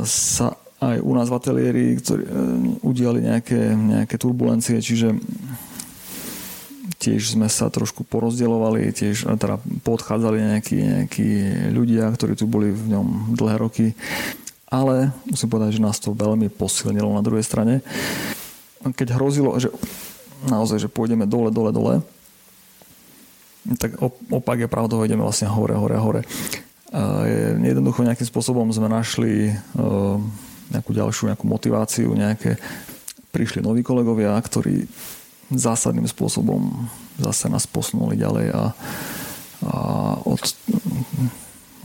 [0.09, 2.29] sa aj u nás v ateliéri ktorí, e,
[2.81, 5.13] udiali nejaké, nejaké turbulencie, čiže
[6.97, 11.29] tiež sme sa trošku porozdeľovali, tiež teda podchádzali nejakí, nejakí
[11.69, 13.87] ľudia, ktorí tu boli v ňom dlhé roky
[14.67, 17.79] ale musím povedať, že nás to veľmi posilnilo na druhej strane.
[18.83, 19.71] Keď hrozilo, že
[20.45, 21.95] naozaj, že pôjdeme dole, dole, dole,
[23.79, 23.99] tak
[24.31, 26.21] opak je pravdou, ideme vlastne hore, hore, hore.
[27.59, 29.53] Jednoducho nejakým spôsobom sme našli e,
[30.71, 32.55] nejakú ďalšiu nejakú motiváciu, nejaké
[33.35, 34.87] prišli noví kolegovia, ktorí
[35.51, 36.87] zásadným spôsobom
[37.19, 38.63] zase nás posunuli ďalej a,
[39.67, 39.77] a
[40.23, 40.39] od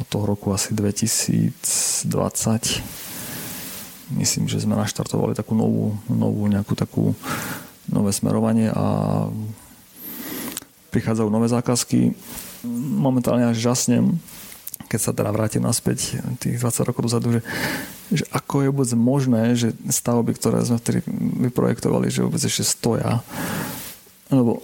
[0.02, 1.54] od toho roku asi 2020
[4.18, 7.16] myslím, že sme naštartovali takú novú, novú nejakú takú
[7.88, 8.84] nové smerovanie a
[10.92, 12.12] prichádzajú nové zákazky.
[12.98, 14.20] Momentálne až žasnem,
[14.86, 17.42] keď sa teda vrátim naspäť tých 20 rokov dozadu, že,
[18.12, 21.00] že ako je vôbec možné, že stavby, ktoré sme vtedy
[21.48, 23.24] vyprojektovali, že vôbec ešte stoja.
[24.28, 24.60] Lebo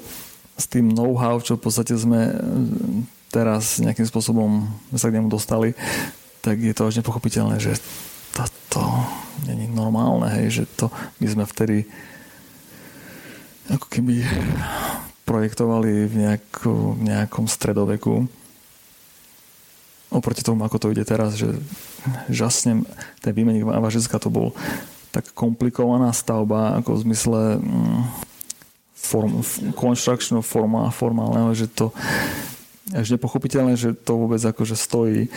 [0.59, 2.35] s tým know-how, čo v podstate sme
[3.29, 5.77] teraz nejakým spôsobom sa k nemu dostali,
[6.41, 7.77] tak je to až nepochopiteľné, že
[8.33, 8.85] toto
[9.45, 11.85] není normálne, hej, že to my sme vtedy
[13.69, 14.25] ako keby
[15.29, 18.25] projektovali v, nejako, v nejakom stredoveku.
[20.09, 21.53] Oproti tomu, ako to ide teraz, že
[22.33, 22.88] žasnem
[23.21, 24.57] ten výmeník Avažicka to bol
[25.12, 28.01] tak komplikovaná stavba ako v zmysle mm,
[28.97, 29.45] form,
[29.77, 31.93] construction forma, formálneho, že to
[32.94, 35.29] až nepochopiteľné, že to vôbec akože stojí.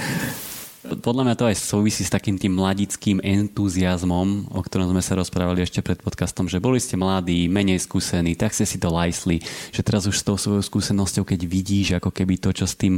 [0.82, 5.62] Podľa mňa to aj súvisí s takým tým mladickým entuziasmom, o ktorom sme sa rozprávali
[5.62, 9.86] ešte pred podcastom, že boli ste mladí, menej skúsení, tak ste si to lajsli, že
[9.86, 12.98] teraz už s tou svojou skúsenosťou, keď vidíš ako keby to, čo s tým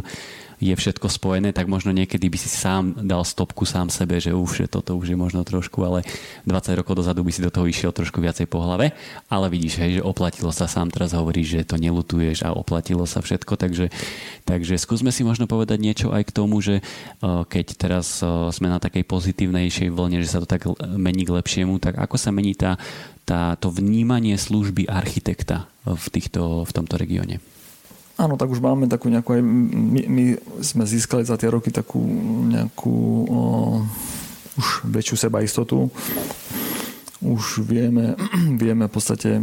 [0.63, 4.71] je všetko spojené, tak možno niekedy by si sám dal stopku sám sebe, že už
[4.71, 6.07] toto už je možno trošku, ale
[6.47, 8.95] 20 rokov dozadu by si do toho išiel trošku viacej po hlave,
[9.27, 13.19] ale vidíš, hej, že oplatilo sa sám teraz hovorí, že to nelutuješ a oplatilo sa
[13.19, 13.91] všetko, takže,
[14.47, 16.79] takže skúsme si možno povedať niečo aj k tomu, že
[17.23, 18.23] keď teraz
[18.55, 20.63] sme na takej pozitívnejšej vlne, že sa to tak
[20.95, 22.79] mení k lepšiemu, tak ako sa mení tá,
[23.27, 27.43] tá, to vnímanie služby architekta v, týchto, v tomto regióne?
[28.13, 30.23] Áno, tak už máme takú nejakú, aj my, my
[30.61, 31.97] sme získali za tie roky takú
[32.45, 32.95] nejakú
[33.25, 33.39] o,
[34.53, 35.89] už väčšiu seba istotu.
[37.25, 38.13] Už vieme,
[38.61, 39.41] vieme v podstate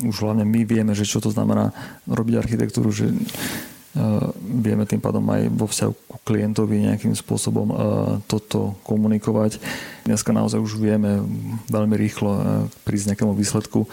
[0.00, 1.74] už hlavne my vieme, že čo to znamená
[2.08, 7.76] robiť architektúru, že uh, vieme tým pádom aj vo vzťahu ku klientovi nejakým spôsobom uh,
[8.24, 9.60] toto komunikovať.
[10.08, 11.20] Dneska naozaj už vieme
[11.68, 12.42] veľmi rýchlo uh,
[12.88, 13.84] prísť nejakému výsledku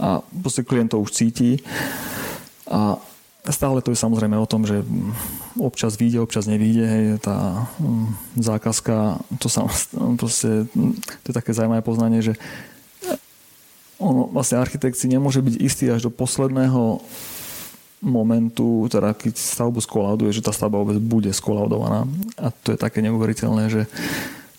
[0.00, 1.60] a proste klient to už cíti
[2.66, 2.98] a
[3.52, 4.82] stále to je samozrejme o tom, že
[5.54, 9.70] občas vyjde, občas nevyjde, hej, tá um, zákazka, to sa
[10.20, 10.66] proste,
[11.22, 12.34] to je také zaujímavé poznanie, že
[13.96, 17.00] ono, vlastne architekt si nemôže byť istý až do posledného
[18.04, 22.04] momentu, teda keď stavbu skolauduje, že tá stavba vôbec bude skolaudovaná.
[22.36, 23.82] A to je také neuveriteľné, že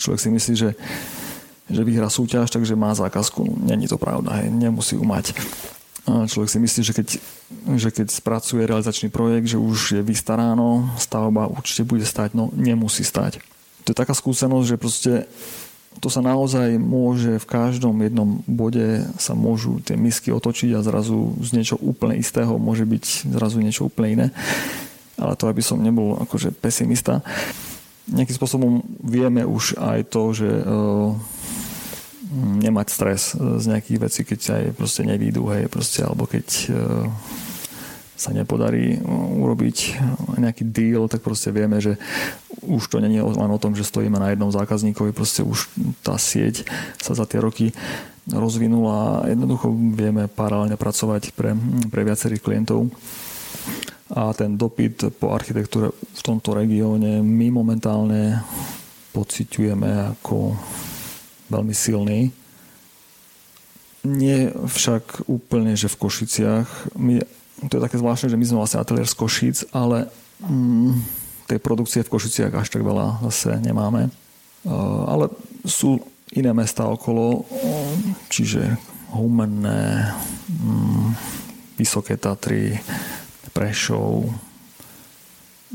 [0.02, 0.69] človek si myslí, že
[1.67, 3.43] že vyhrá súťaž, takže má zákazku.
[3.67, 5.36] Není to pravda, hej, nemusí ju mať.
[6.08, 7.08] Človek si myslí, že keď,
[7.75, 13.03] že keď spracuje realizačný projekt, že už je vystaráno, stavba určite bude stať, no nemusí
[13.03, 13.43] stať.
[13.84, 15.13] To je taká skúsenosť, že proste
[15.99, 21.36] to sa naozaj môže v každom jednom bode sa môžu tie misky otočiť a zrazu
[21.41, 24.27] z niečo úplne istého môže byť zrazu niečo úplne iné.
[25.17, 27.25] Ale to, aby som nebol akože pesimista.
[28.08, 30.48] Nejakým spôsobom vieme už aj to, že
[32.38, 36.65] nemať stres z nejakých vecí, keď aj proste nevídu, hej, proste, alebo keď e,
[38.17, 39.00] sa nepodarí
[39.38, 39.78] urobiť
[40.36, 41.96] nejaký deal, tak proste vieme, že
[42.65, 45.72] už to není len o tom, že stojíme na jednom zákazníkovi, proste už
[46.04, 46.67] tá sieť
[47.00, 47.72] sa za tie roky
[48.28, 49.24] rozvinula.
[49.24, 51.56] A jednoducho vieme paralelne pracovať pre,
[51.88, 52.91] pre viacerých klientov
[54.13, 58.39] a ten dopyt po architektúre v tomto regióne my momentálne
[59.12, 60.56] pociťujeme ako
[61.52, 62.32] veľmi silný.
[64.08, 66.96] Nie však úplne, že v Košiciach.
[66.96, 67.20] My,
[67.67, 70.08] to je také zvláštne, že my sme vlastne ateliér z Košic, ale
[70.39, 70.91] mm,
[71.52, 74.08] tej produkcie v Košiciach až tak veľa zase nemáme.
[74.63, 75.26] Uh, ale
[75.67, 76.00] sú
[76.36, 77.48] iné mesta okolo,
[78.28, 78.76] čiže
[79.15, 80.12] Humenné,
[80.52, 81.08] mm,
[81.80, 82.76] Vysoké Tatry,
[83.58, 84.30] Prešov,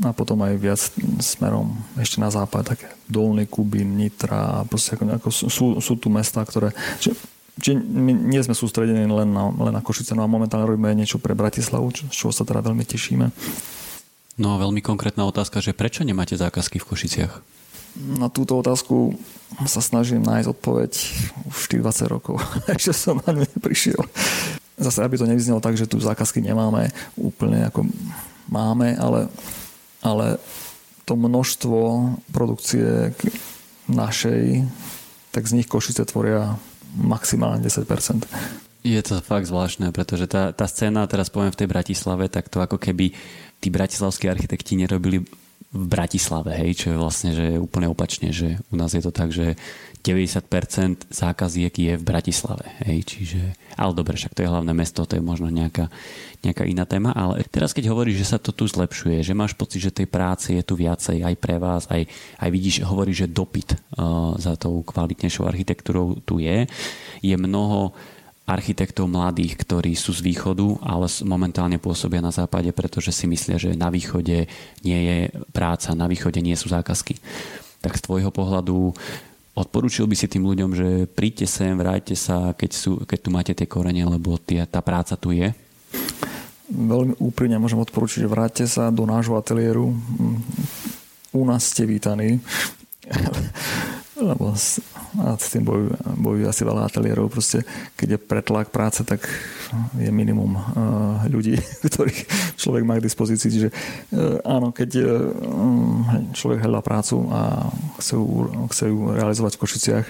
[0.01, 0.81] a potom aj viac
[1.21, 6.41] smerom ešte na západ, také Dolný Kubín, Nitra, proste ako, ako sú, sú tu mesta,
[6.41, 6.73] ktoré...
[6.97, 7.13] Či,
[7.61, 11.21] či my nie sme sústredení len na, len na Košice, no a momentálne robíme niečo
[11.21, 13.29] pre Bratislavu, čo, čo sa teda veľmi tešíme.
[14.41, 17.33] No a veľmi konkrétna otázka, že prečo nemáte zákazky v Košiciach?
[18.17, 19.13] Na túto otázku
[19.69, 20.91] sa snažím nájsť odpoveď
[21.53, 22.41] už tých 20 rokov.
[22.73, 24.01] Ešte som na ňu neprišiel.
[24.73, 27.85] Zase, aby to nevyznelo tak, že tu zákazky nemáme, úplne ako
[28.49, 29.29] máme, ale
[30.03, 30.37] ale
[31.07, 31.79] to množstvo
[32.31, 33.15] produkcie
[33.87, 34.67] našej,
[35.31, 36.59] tak z nich Košice tvoria
[36.95, 38.27] maximálne 10%.
[38.83, 42.59] Je to fakt zvláštne, pretože tá, tá scéna, teraz poviem v tej Bratislave, tak to
[42.59, 43.15] ako keby
[43.63, 45.23] tí bratislavskí architekti nerobili
[45.73, 49.31] v Bratislave, hej, čo je vlastne že úplne opačne, že u nás je to tak,
[49.31, 49.55] že
[50.03, 53.39] 90% zákaziek je v Bratislave, hej, čiže,
[53.79, 55.87] ale dobre, však to je hlavné mesto, to je možno nejaká,
[56.43, 59.79] nejaká iná téma, ale teraz keď hovoríš, že sa to tu zlepšuje, že máš pocit,
[59.79, 62.03] že tej práce je tu viacej aj pre vás, aj,
[62.35, 66.67] aj vidíš, hovoríš, že dopyt uh, za tou kvalitnejšou architektúrou tu je,
[67.23, 67.95] je mnoho
[68.43, 73.71] architektov mladých, ktorí sú z východu, ale momentálne pôsobia na západe, pretože si myslia, že
[73.71, 74.51] na východe
[74.83, 75.17] nie je
[75.55, 77.23] práca, na východe nie sú zákazky.
[77.79, 78.91] Tak z tvojho pohľadu
[79.53, 83.53] odporúčil by si tým ľuďom, že príďte sem, vráťte sa, keď, sú, keď tu máte
[83.53, 85.53] tie korene, lebo tie, tá práca tu je?
[86.73, 89.93] Veľmi úprimne môžem odporúčiť, že vráťte sa do nášho ateliéru.
[91.33, 92.41] U nás ste vítaní
[94.23, 94.79] lebo s,
[95.19, 97.27] a s tým bojujú, bojujú asi veľa ateliérov.
[97.27, 97.67] Proste,
[97.99, 99.27] keď je pretlak práce, tak
[99.99, 100.63] je minimum uh,
[101.27, 102.19] ľudí, ktorých
[102.55, 103.49] človek má k dispozícii.
[103.51, 105.07] Čiže uh, áno, keď uh,
[106.31, 107.67] človek hľadá prácu a
[107.99, 108.25] chce ju,
[108.71, 110.05] chce ju realizovať v Košiciach,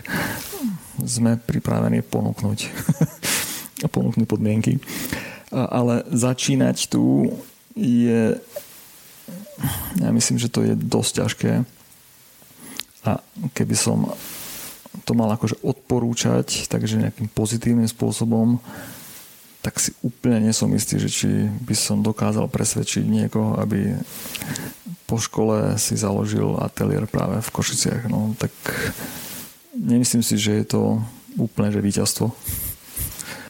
[1.02, 2.60] sme pripravení ponúknuť,
[3.94, 4.78] ponúknuť podmienky.
[5.54, 7.34] Ale začínať tu
[7.78, 8.38] je
[10.02, 11.52] ja myslím, že to je dosť ťažké
[13.04, 13.20] a
[13.52, 14.12] keby som
[15.04, 18.62] to mal akože odporúčať, takže nejakým pozitívnym spôsobom,
[19.64, 23.96] tak si úplne nesom istý, že či by som dokázal presvedčiť niekoho, aby
[25.08, 28.12] po škole si založil ateliér práve v Košiciach.
[28.12, 28.52] No tak
[29.72, 30.82] nemyslím si, že je to
[31.40, 32.30] úplne že víťazstvo.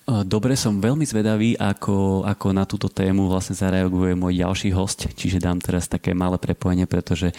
[0.04, 5.40] Dobre, som veľmi zvedavý, ako, ako na túto tému vlastne zareaguje môj ďalší host, čiže
[5.40, 7.32] dám teraz také malé prepojenie, pretože,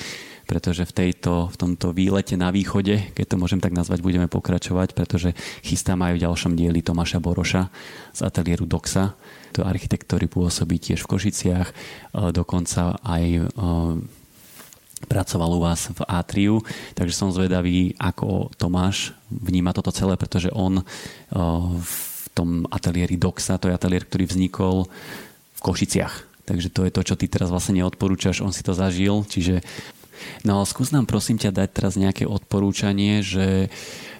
[0.45, 4.93] pretože v, tejto, v tomto výlete na východe, keď to môžem tak nazvať, budeme pokračovať,
[4.93, 5.33] pretože
[5.65, 7.73] chystám aj v ďalšom dieli Tomáša Boroša
[8.13, 9.17] z ateliéru Doxa.
[9.57, 11.69] To je architekt, ktorý pôsobí tiež v Košiciach,
[12.35, 13.49] dokonca aj
[15.05, 16.65] pracoval u vás v Atriu,
[16.97, 20.81] takže som zvedavý, ako Tomáš vníma toto celé, pretože on
[21.77, 22.01] v
[22.33, 24.91] tom ateliéri Doxa, to je ateliér, ktorý vznikol
[25.55, 26.35] v Košiciach.
[26.45, 29.65] Takže to je to, čo ty teraz vlastne neodporúčaš, on si to zažil, čiže
[30.45, 33.73] No ale skús nám prosím ťa dať teraz nejaké odporúčanie, že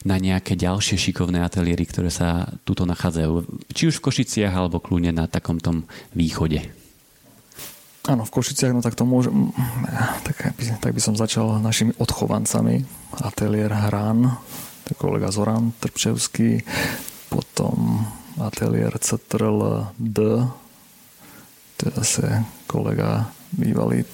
[0.05, 3.65] na nejaké ďalšie šikovné ateliéry, ktoré sa tuto nachádzajú.
[3.73, 6.61] Či už v Košiciach, alebo kľúne na takom tom východe.
[8.05, 9.33] Áno, v Košiciach, no tak to môže...
[10.29, 10.53] Tak,
[10.85, 12.85] tak by som začal našimi odchovancami.
[13.17, 14.29] Ateliér Hran,
[14.85, 16.61] to kolega Zoran Trpčevský,
[17.33, 18.05] potom
[18.37, 20.19] ateliér CTRL D,
[21.81, 24.05] to je zase kolega bývalý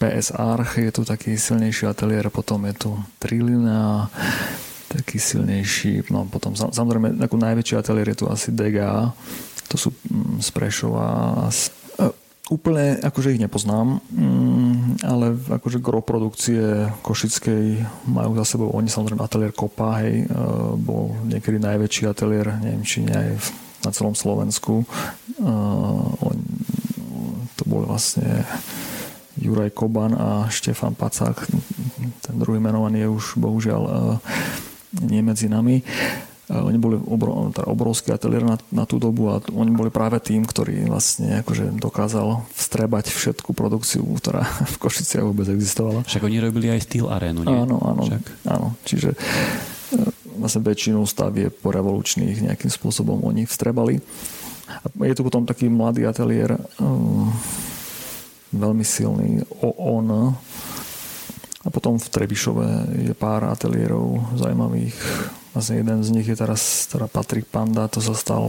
[0.00, 2.90] PS Arch, je tu taký silnejší ateliér, potom je tu
[3.20, 4.08] Trilina,
[4.88, 9.12] taký silnejší, no potom samozrejme ako najväčší ateliér je tu asi DGA,
[9.68, 11.08] to sú mm, z Prešova,
[11.52, 11.70] z
[12.50, 17.78] Úplne akože ich nepoznám, mm, ale akože gro produkcie Košickej
[18.10, 20.34] majú za sebou oni samozrejme ateliér Kopa, hej, e,
[20.74, 23.38] bol niekedy najväčší ateliér, neviem či nie aj
[23.86, 24.82] na celom Slovensku.
[27.70, 28.42] E, bol vlastne
[29.38, 31.46] Juraj Koban a Štefan Pacák.
[32.26, 33.92] Ten druhý menovaný je už bohužiaľ e,
[35.06, 35.86] nie medzi nami.
[36.50, 40.42] Oni boli obrov, teda obrovský ateliér na, na tú dobu a oni boli práve tým,
[40.42, 44.42] ktorý vlastne akože dokázal vstrebať všetku produkciu, ktorá
[44.74, 46.02] v Košiciach vôbec existovala.
[46.10, 47.54] Však oni robili aj Steel Arenu, nie?
[47.54, 48.02] Áno, áno.
[48.02, 48.50] Však.
[48.50, 48.74] áno.
[48.82, 49.18] Čiže e,
[50.42, 54.02] vlastne väčšinu stavie po revolučných nejakým spôsobom oni vstrebali.
[55.04, 57.32] Je tu potom taký mladý ateliér, um,
[58.50, 60.34] veľmi silný, OON,
[61.60, 62.68] a potom v Trebišove
[63.04, 64.96] je pár ateliérov zaujímavých.
[65.52, 68.48] Vlastne jeden z nich je teraz teda Patrik Panda, to sa stal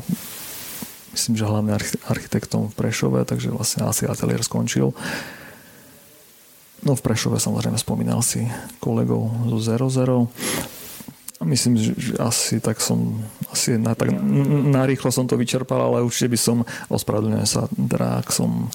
[1.11, 1.75] myslím, že hlavný
[2.07, 4.95] architektom v Prešove, takže vlastne asi ateliér skončil.
[6.81, 8.47] No v Prešove samozrejme spomínal si
[8.79, 9.27] kolegov
[9.59, 10.31] zo 00.
[11.43, 13.19] Myslím, že asi tak som
[13.51, 14.15] asi na, tak,
[14.71, 18.71] narýchlo som to vyčerpal, ale určite by som ospravedlňujem sa, teda ak som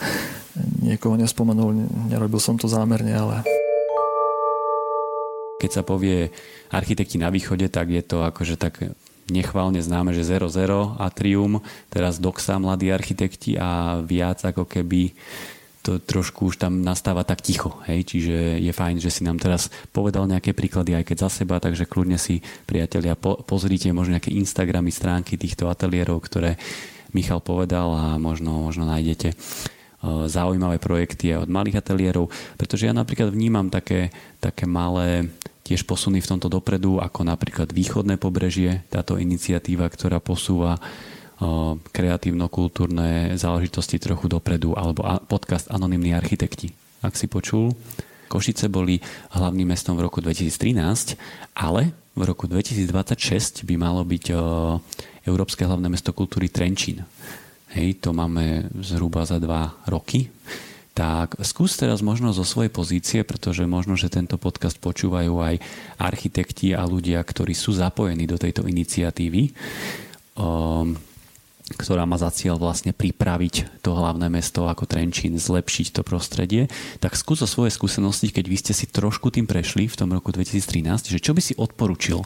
[0.85, 1.73] niekoho nespomenul,
[2.13, 3.43] nerobil som to zámerne, ale
[5.57, 6.29] keď sa povie
[6.69, 8.93] architekti na východe, tak je to akože tak
[9.27, 11.59] nechválne známe, že 00 Atrium,
[11.91, 15.11] teraz Doxa, mladí architekti a viac ako keby
[15.87, 17.79] to trošku už tam nastáva tak ticho.
[17.87, 18.11] Hej?
[18.11, 21.87] Čiže je fajn, že si nám teraz povedal nejaké príklady aj keď za seba, takže
[21.87, 26.59] kľudne si priatelia po, pozrite možno nejaké Instagramy, stránky týchto ateliérov, ktoré
[27.15, 29.39] Michal povedal a možno, možno nájdete
[30.27, 35.31] zaujímavé projekty aj od malých ateliérov, pretože ja napríklad vnímam také, také malé
[35.67, 40.79] tiež posuny v tomto dopredu, ako napríklad východné pobrežie, táto iniciatíva, ktorá posúva
[41.93, 46.73] kreatívno-kultúrne záležitosti trochu dopredu, alebo podcast Anonymní architekti.
[47.05, 47.77] Ak si počul,
[48.27, 48.99] Košice boli
[49.37, 51.15] hlavným mestom v roku 2013,
[51.55, 54.25] ale v roku 2026 by malo byť
[55.29, 57.05] Európske hlavné mesto kultúry Trenčín.
[57.77, 60.33] Hej, to máme zhruba za dva roky.
[60.97, 65.61] Tak skús teraz možno zo svojej pozície, pretože možno, že tento podcast počúvajú aj
[66.01, 69.53] architekti a ľudia, ktorí sú zapojení do tejto iniciatívy,
[70.41, 70.97] um,
[71.75, 76.71] ktorá má za cieľ vlastne pripraviť to hlavné mesto ako Trenčín, zlepšiť to prostredie.
[77.03, 80.31] Tak skús zo svojej skúsenosti, keď vy ste si trošku tým prešli v tom roku
[80.31, 82.23] 2013, že čo by si odporučil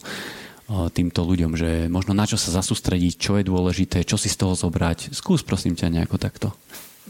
[0.71, 4.55] týmto ľuďom, že možno na čo sa zasústrediť, čo je dôležité, čo si z toho
[4.55, 5.11] zobrať.
[5.11, 6.55] Skús prosím ťa nejako takto.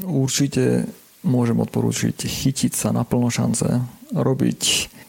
[0.01, 0.89] Určite
[1.21, 3.69] môžem odporúčiť chytiť sa na plno šance,
[4.17, 4.61] robiť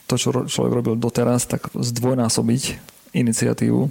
[0.03, 2.63] to, čo človek robil doteraz, tak zdvojnásobiť
[3.15, 3.81] iniciatívu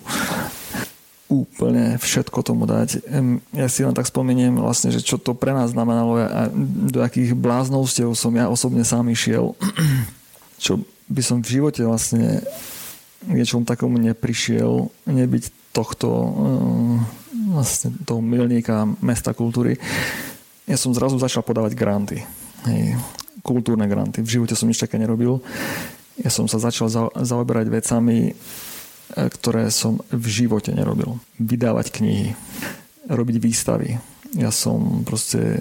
[1.30, 3.06] úplne všetko tomu dať.
[3.54, 6.50] Ja si len tak spomeniem vlastne, že čo to pre nás znamenalo a
[6.90, 9.54] do akých bláznovstiev som ja osobne sám išiel,
[10.64, 12.42] čo by som v živote vlastne
[13.30, 16.98] niečom takomu neprišiel, nebyť tohto eh,
[17.54, 19.78] vlastne toho milníka mesta kultúry.
[20.66, 22.18] Ja som zrazu začal podávať granty.
[22.66, 22.98] Hej,
[23.42, 24.22] kultúrne granty.
[24.22, 25.42] V živote som nič také nerobil.
[26.20, 28.36] Ja som sa začal zaoberať vecami,
[29.14, 31.18] ktoré som v živote nerobil.
[31.36, 32.28] Vydávať knihy,
[33.10, 33.98] robiť výstavy.
[34.38, 35.58] Ja som proste,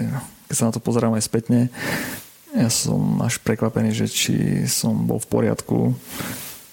[0.49, 1.59] keď sa na to pozerám aj spätne,
[2.53, 4.35] ja som až prekvapený, že či
[4.65, 5.93] som bol v poriadku,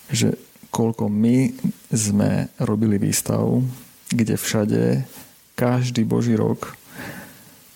[0.09, 0.41] že
[0.72, 1.53] koľko my
[1.93, 3.45] sme robili výstav,
[4.09, 5.05] kde všade
[5.57, 6.77] každý boží rok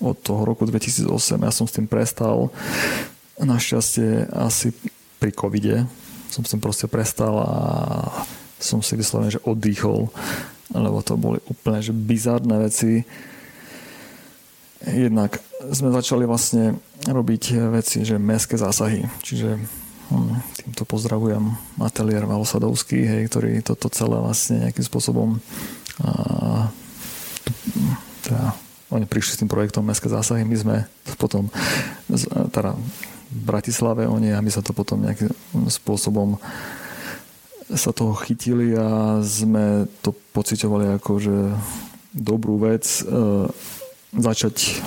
[0.01, 1.09] od toho roku 2008
[1.45, 2.49] ja som s tým prestal
[3.37, 4.73] našťastie asi
[5.21, 5.85] pri covide
[6.31, 7.51] som s tým proste prestal a
[8.61, 10.13] som si vyslovene, že oddychol
[10.75, 13.03] lebo to boli úplne že bizárne veci.
[14.87, 15.43] Jednak
[15.75, 17.43] sme začali vlastne robiť
[17.75, 19.05] veci, že mestské zásahy.
[19.21, 19.59] Čiže
[20.09, 20.33] hm,
[20.63, 21.43] týmto pozdravujem
[21.83, 25.29] ateliér Valosadovský, hej, ktorý toto celé vlastne nejakým spôsobom
[26.01, 26.71] a,
[28.25, 28.57] teda
[28.91, 30.77] oni prišli s tým projektom Mestské zásahy, my sme
[31.15, 31.47] potom
[32.51, 32.75] teda
[33.31, 35.31] v Bratislave oni a my sa to potom nejakým
[35.71, 36.41] spôsobom
[37.75, 41.37] sa toho chytili a sme to pocitovali ako, že
[42.11, 43.03] dobrú vec e,
[44.17, 44.83] začať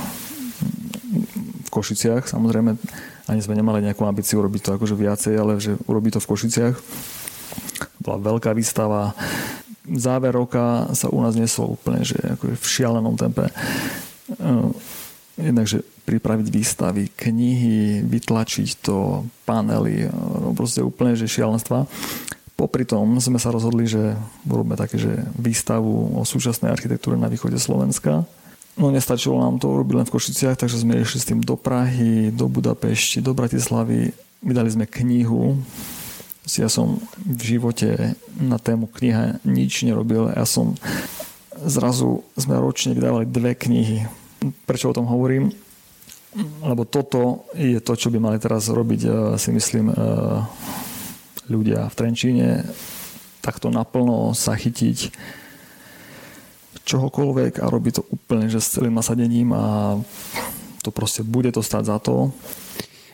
[1.63, 2.75] v Košiciach, samozrejme
[3.31, 6.75] ani sme nemali nejakú ambíciu robiť to akože viacej, ale že urobiť to v Košiciach.
[8.03, 9.15] Bola veľká výstava,
[9.87, 13.47] záver roka sa u nás nesol úplne, že ako v šialenom tempe.
[14.43, 14.75] Ehm,
[15.33, 21.89] Jednakže pripraviť výstavy, knihy, vytlačiť to, panely, no proste úplne, že šialenstva.
[22.53, 24.13] Popri tom sme sa rozhodli, že
[24.45, 28.23] urobíme také, že výstavu o súčasnej architektúre na východe Slovenska.
[28.73, 32.33] No nestačilo nám to urobiť len v Košiciach, takže sme išli s tým do Prahy,
[32.33, 34.13] do Budapešti, do Bratislavy.
[34.41, 35.61] Vydali sme knihu
[36.43, 40.27] ja som v živote na tému kniha nič nerobil.
[40.27, 40.75] Ja som
[41.63, 44.03] zrazu sme ročne vydávali dve knihy.
[44.67, 45.55] Prečo o tom hovorím?
[46.59, 49.95] Lebo toto je to, čo by mali teraz robiť, eh, si myslím, eh,
[51.47, 52.49] ľudia v Trenčíne.
[53.43, 55.11] Takto naplno sa chytiť
[56.83, 59.95] čohokoľvek a robiť to úplne že s celým nasadením a
[60.83, 62.35] to proste bude to stať za to.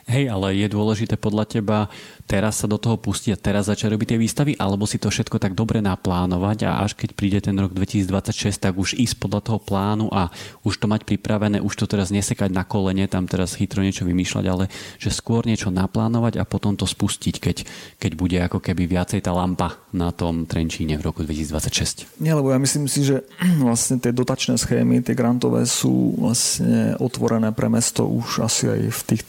[0.10, 1.86] Hej, ale je dôležité podľa teba
[2.30, 5.42] teraz sa do toho pustiť a teraz začať robiť tie výstavy, alebo si to všetko
[5.42, 9.58] tak dobre naplánovať a až keď príde ten rok 2026, tak už ísť podľa toho
[9.62, 10.30] plánu a
[10.62, 14.46] už to mať pripravené, už to teraz nesekať na kolene, tam teraz chytro niečo vymýšľať,
[14.46, 14.70] ale
[15.02, 17.58] že skôr niečo naplánovať a potom to spustiť, keď,
[17.98, 22.22] keď bude ako keby viacej tá lampa na tom Trenčíne v roku 2026.
[22.22, 23.26] Nie, lebo ja myslím si, že
[23.66, 29.02] vlastne tie dotačné schémy, tie grantové sú vlastne otvorené pre mesto už asi aj v
[29.14, 29.22] tých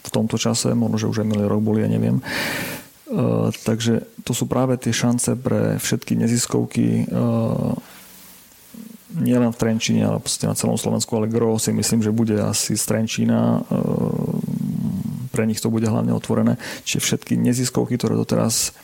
[0.00, 2.24] v tomto čase, možno, že už aj minulý rok boli, ja neviem.
[3.10, 7.74] Uh, takže to sú práve tie šance pre všetky neziskovky uh,
[9.18, 12.84] nielen v Trenčíne, ale na celom Slovensku, ale gro si myslím, že bude asi z
[12.86, 13.66] Trenčína.
[13.66, 14.38] Uh,
[15.34, 16.58] pre nich to bude hlavne otvorené.
[16.82, 18.74] Čiže všetky neziskovky, ktoré doteraz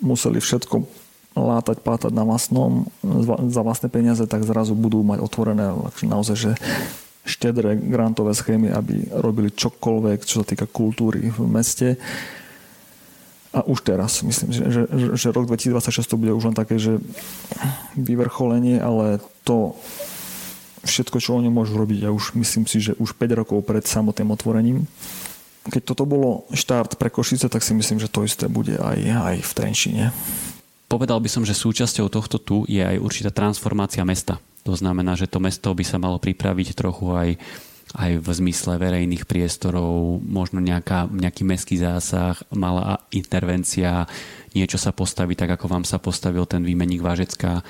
[0.00, 0.82] museli všetko
[1.38, 2.90] látať, pátať na vlastnom,
[3.52, 5.70] za vlastné peniaze, tak zrazu budú mať otvorené
[6.02, 6.52] naozaj, že
[7.28, 12.00] štedré grantové schémy, aby robili čokoľvek, čo sa týka kultúry v meste.
[13.52, 14.82] A už teraz, myslím, že, že,
[15.16, 17.00] že rok 2026 to bude už len také, že
[17.96, 19.76] vyvrcholenie, ale to
[20.84, 24.32] všetko, čo oni môžu robiť, ja už myslím si, že už 5 rokov pred samotným
[24.32, 24.84] otvorením.
[25.68, 29.36] Keď toto bolo štart pre Košice, tak si myslím, že to isté bude aj, aj
[29.44, 30.04] v Trenčíne.
[30.88, 34.40] Povedal by som, že súčasťou tohto tu je aj určitá transformácia mesta.
[34.68, 37.30] To znamená, že to mesto by sa malo pripraviť trochu aj
[37.96, 44.04] aj v zmysle verejných priestorov, možno nejaká, nejaký mestský zásah, malá intervencia,
[44.52, 47.64] niečo sa postaví tak, ako vám sa postavil ten výmenník Vážecká.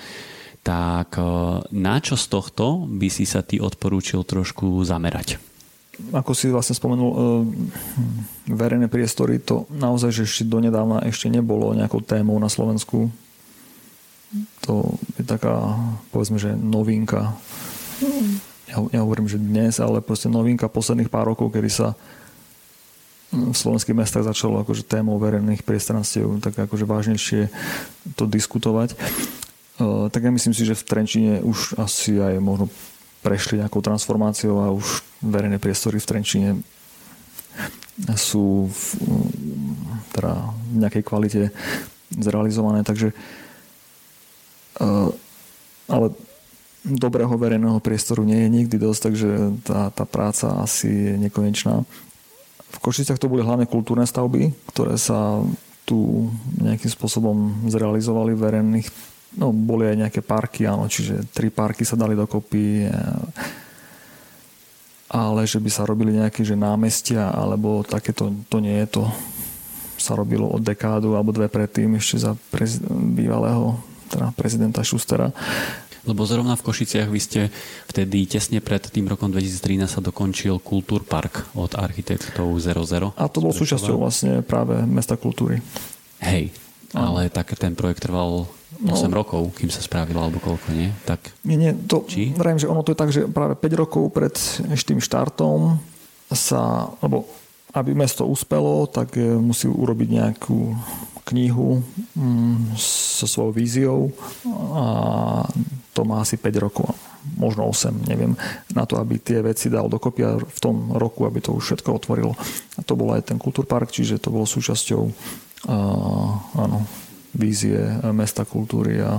[0.66, 1.22] Tak e,
[1.70, 5.38] na čo z tohto by si sa ty odporúčil trošku zamerať?
[6.10, 7.18] Ako si vlastne spomenul, e,
[8.50, 13.06] verejné priestory to naozaj, že ešte donedávna ešte nebolo nejakou témou na Slovensku
[14.60, 15.76] to je taká,
[16.12, 17.36] povedzme, že novinka.
[18.68, 21.96] Ja, ja hovorím, že dnes, ale proste novinka posledných pár rokov, kedy sa
[23.28, 27.52] v slovenských mestách začalo akože témou verejných priestranstiev tak akože vážnejšie
[28.16, 28.96] to diskutovať.
[29.76, 32.72] Uh, tak ja myslím si, že v Trenčine už asi aj možno
[33.20, 36.50] prešli nejakou transformáciou a už verejné priestory v Trenčine
[38.16, 38.82] sú v,
[40.14, 40.32] teda
[40.72, 41.42] v nejakej kvalite
[42.14, 43.12] zrealizované, takže
[45.88, 46.06] ale
[46.84, 49.30] dobrého verejného priestoru nie je nikdy dosť, takže
[49.66, 51.82] tá, tá práca asi je nekonečná.
[52.68, 55.42] V Košiciach to boli hlavne kultúrne stavby, ktoré sa
[55.88, 56.28] tu
[56.60, 58.88] nejakým spôsobom zrealizovali verejných.
[59.40, 62.92] No, boli aj nejaké parky, áno, čiže tri parky sa dali dokopy, eh,
[65.08, 69.04] ale že by sa robili nejaké že námestia alebo takéto, to nie je to
[69.98, 75.30] sa robilo od dekádu alebo dve predtým ešte za prez, bývalého teda prezidenta Šustera.
[76.08, 77.40] Lebo zrovna v Košiciach vy ste
[77.84, 83.12] vtedy tesne pred tým rokom 2013 sa dokončil Kultúrpark od architektov 00.
[83.12, 85.60] A to bol súčasťou vlastne práve mesta kultúry.
[86.24, 86.56] Hej,
[86.96, 88.48] ale tak ten projekt trval
[88.80, 90.88] 8 no, rokov, kým sa spravilo, alebo koľko, nie?
[91.04, 92.32] Tak, nie, nie, to, Či?
[92.32, 94.32] vrajím, že ono to je tak, že práve 5 rokov pred
[94.62, 95.76] tým štartom
[96.32, 97.28] sa, alebo
[97.76, 100.72] aby mesto uspelo, tak e, musí urobiť nejakú
[101.32, 101.84] knihu
[102.16, 104.00] mm, so svojou víziou
[104.74, 104.84] a
[105.92, 106.94] to má asi 5 rokov,
[107.34, 108.38] možno 8, neviem,
[108.70, 111.90] na to, aby tie veci dal dokopy a v tom roku, aby to už všetko
[111.98, 112.38] otvorilo.
[112.78, 116.86] A to bol aj ten kultúrpark, čiže to bolo súčasťou uh, áno,
[117.34, 117.82] vízie
[118.14, 119.18] mesta kultúry a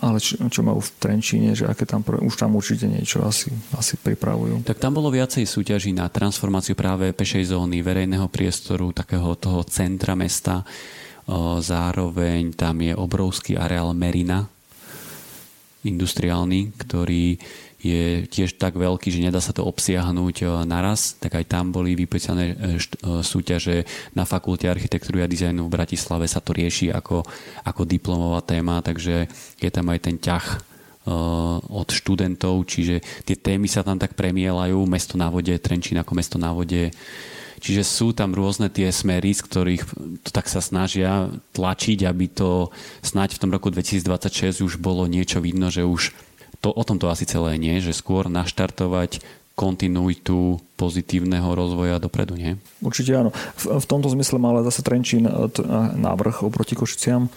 [0.00, 4.00] ale čo, čo majú v Trenčíne, že aké tam, už tam určite niečo asi, asi
[4.00, 4.64] pripravujú.
[4.64, 10.16] Tak tam bolo viacej súťaží na transformáciu práve pešej zóny, verejného priestoru, takého toho centra
[10.16, 10.64] mesta.
[11.62, 14.50] Zároveň tam je obrovský areál Merina,
[15.86, 17.38] industriálny, ktorý
[17.80, 21.96] je tiež tak veľký, že nedá sa to obsiahnuť e, naraz, tak aj tam boli
[21.96, 27.24] vypísané e, e, súťaže na fakulte architektúry a dizajnu v Bratislave sa to rieši ako,
[27.64, 29.24] ako diplomová téma, takže
[29.56, 30.68] je tam aj ten ťah
[31.72, 36.36] od študentov, čiže tie témy sa tam tak premielajú, mesto na vode, Trenčín ako mesto
[36.36, 36.92] na vode,
[37.60, 39.82] Čiže sú tam rôzne tie smery, z ktorých
[40.24, 42.72] to tak sa snažia tlačiť, aby to
[43.04, 46.16] snáď v tom roku 2026 už bolo niečo vidno, že už
[46.64, 49.20] to, o tom to asi celé nie, že skôr naštartovať
[49.56, 52.56] kontinuitu pozitívneho rozvoja dopredu, nie?
[52.80, 53.30] Určite áno.
[53.60, 55.32] V, v tomto zmysle má ale zase Trenčín e,
[56.00, 57.28] návrh oproti Košiciam,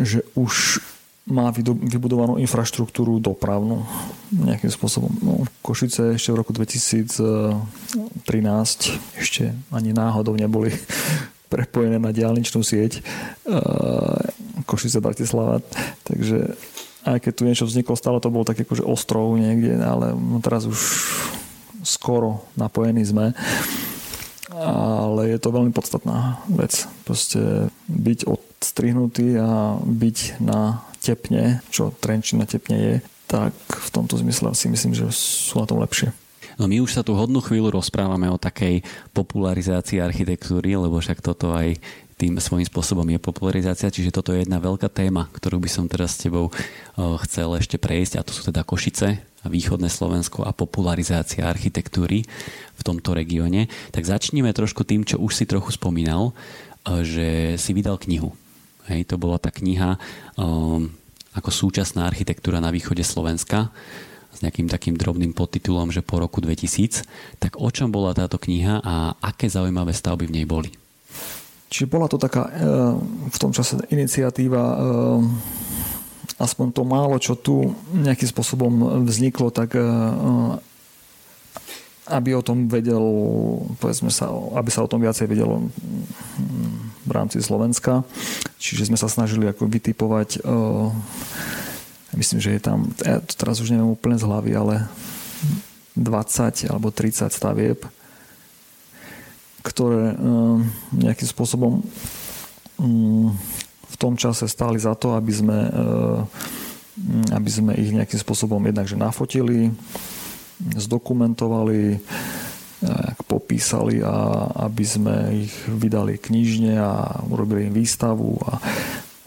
[0.00, 0.80] že už
[1.30, 3.86] má vybudovanú infraštruktúru dopravnú
[4.34, 5.10] nejakým spôsobom.
[5.22, 7.56] No, Košice ešte v roku 2013
[9.16, 10.74] ešte ani náhodou neboli
[11.52, 13.56] prepojené na diálničnú sieť e,
[14.66, 15.62] Košice Bratislava,
[16.06, 16.54] takže
[17.06, 20.68] aj keď tu niečo vzniklo, stále to bol tak akože ostrov niekde, ale no teraz
[20.68, 20.78] už
[21.80, 23.32] skoro napojení sme.
[24.50, 26.84] Ale je to veľmi podstatná vec.
[27.08, 32.94] Proste byť odstrihnutý a byť na tepne, čo Trenčín na tepne je,
[33.24, 36.12] tak v tomto zmysle si myslím, že sú na tom lepšie.
[36.60, 38.84] No my už sa tu hodnú chvíľu rozprávame o takej
[39.16, 41.80] popularizácii architektúry, lebo však toto aj
[42.20, 46.20] tým svojím spôsobom je popularizácia, čiže toto je jedna veľká téma, ktorú by som teraz
[46.20, 46.52] s tebou
[47.24, 52.28] chcel ešte prejsť a to sú teda Košice a východné Slovensko a popularizácia architektúry
[52.76, 53.72] v tomto regióne.
[53.88, 56.36] Tak začneme trošku tým, čo už si trochu spomínal,
[56.84, 58.36] že si vydal knihu.
[58.90, 59.94] Hej, to bola tá kniha
[60.34, 60.90] um,
[61.30, 63.70] ako súčasná architektúra na východe Slovenska
[64.34, 67.06] s nejakým takým drobným podtitulom, že po roku 2000.
[67.38, 70.74] Tak o čom bola táto kniha a aké zaujímavé stavby v nej boli?
[71.70, 72.52] Čiže bola to taká e,
[73.30, 74.76] v tom čase iniciatíva e,
[76.42, 79.76] aspoň to málo, čo tu nejakým spôsobom vzniklo, tak
[82.10, 83.00] aby o tom vedel,
[83.78, 85.70] povedzme sa, aby sa o tom viacej vedelo
[87.06, 88.02] v rámci Slovenska.
[88.58, 90.42] Čiže sme sa snažili ako vytipovať
[92.16, 94.74] myslím, že je tam, ja teraz už neviem úplne z hlavy, ale
[95.94, 97.78] 20 alebo 30 stavieb,
[99.62, 101.84] ktoré ehm, nejakým spôsobom
[102.80, 103.28] mm,
[103.90, 106.24] v tom čase stáli za to, aby sme, ehm,
[107.30, 109.70] aby sme ich nejakým spôsobom jednakže nafotili,
[110.76, 112.00] zdokumentovali,
[113.28, 118.56] popísali a aby sme ich vydali knižne a urobili im výstavu a,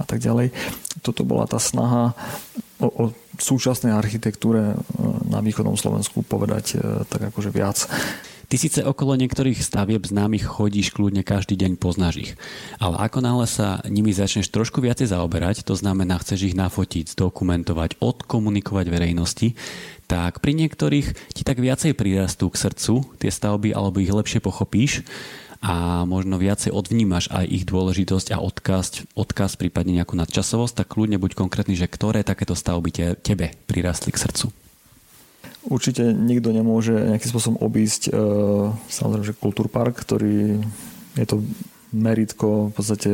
[0.01, 0.49] a tak ďalej.
[1.05, 2.17] Toto bola tá snaha
[2.81, 3.03] o, o
[3.37, 4.77] súčasnej architektúre ehm,
[5.29, 7.85] na východnom Slovensku povedať tak akože viac.
[8.53, 12.31] Ty síce okolo niektorých stavieb známych chodíš kľudne každý deň, poznáš ich.
[12.77, 17.97] Ale ako náhle sa nimi začneš trošku viacej zaoberať, to znamená, chceš ich nafotiť, zdokumentovať,
[17.97, 19.57] odkomunikovať verejnosti,
[20.07, 25.01] tak pri niektorých ti tak viacej prirastú k srdcu tie stavby, alebo ich lepšie pochopíš
[25.63, 31.15] a možno viacej odvnímaš aj ich dôležitosť a odkaz, odkaz prípadne nejakú nadčasovosť, tak kľudne
[31.15, 34.51] buď konkrétny, že ktoré takéto stavby te, tebe prirastli k srdcu.
[35.63, 38.19] Určite nikto nemôže nejakým spôsobom obísť e,
[38.91, 40.59] samozrejme, že Kultúrpark, ktorý
[41.15, 41.39] je to
[41.95, 43.11] meritko v podstate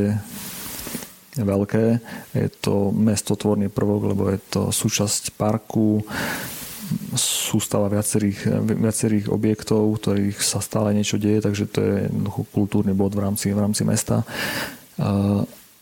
[1.37, 2.01] veľké.
[2.33, 6.01] Je to mestotvorný prvok, lebo je to súčasť parku,
[7.17, 11.97] sústava viacerých, viacerých objektov, ktorých sa stále niečo deje, takže to je
[12.49, 14.21] kultúrny bod v rámci, v rámci mesta.
[14.21, 15.05] E,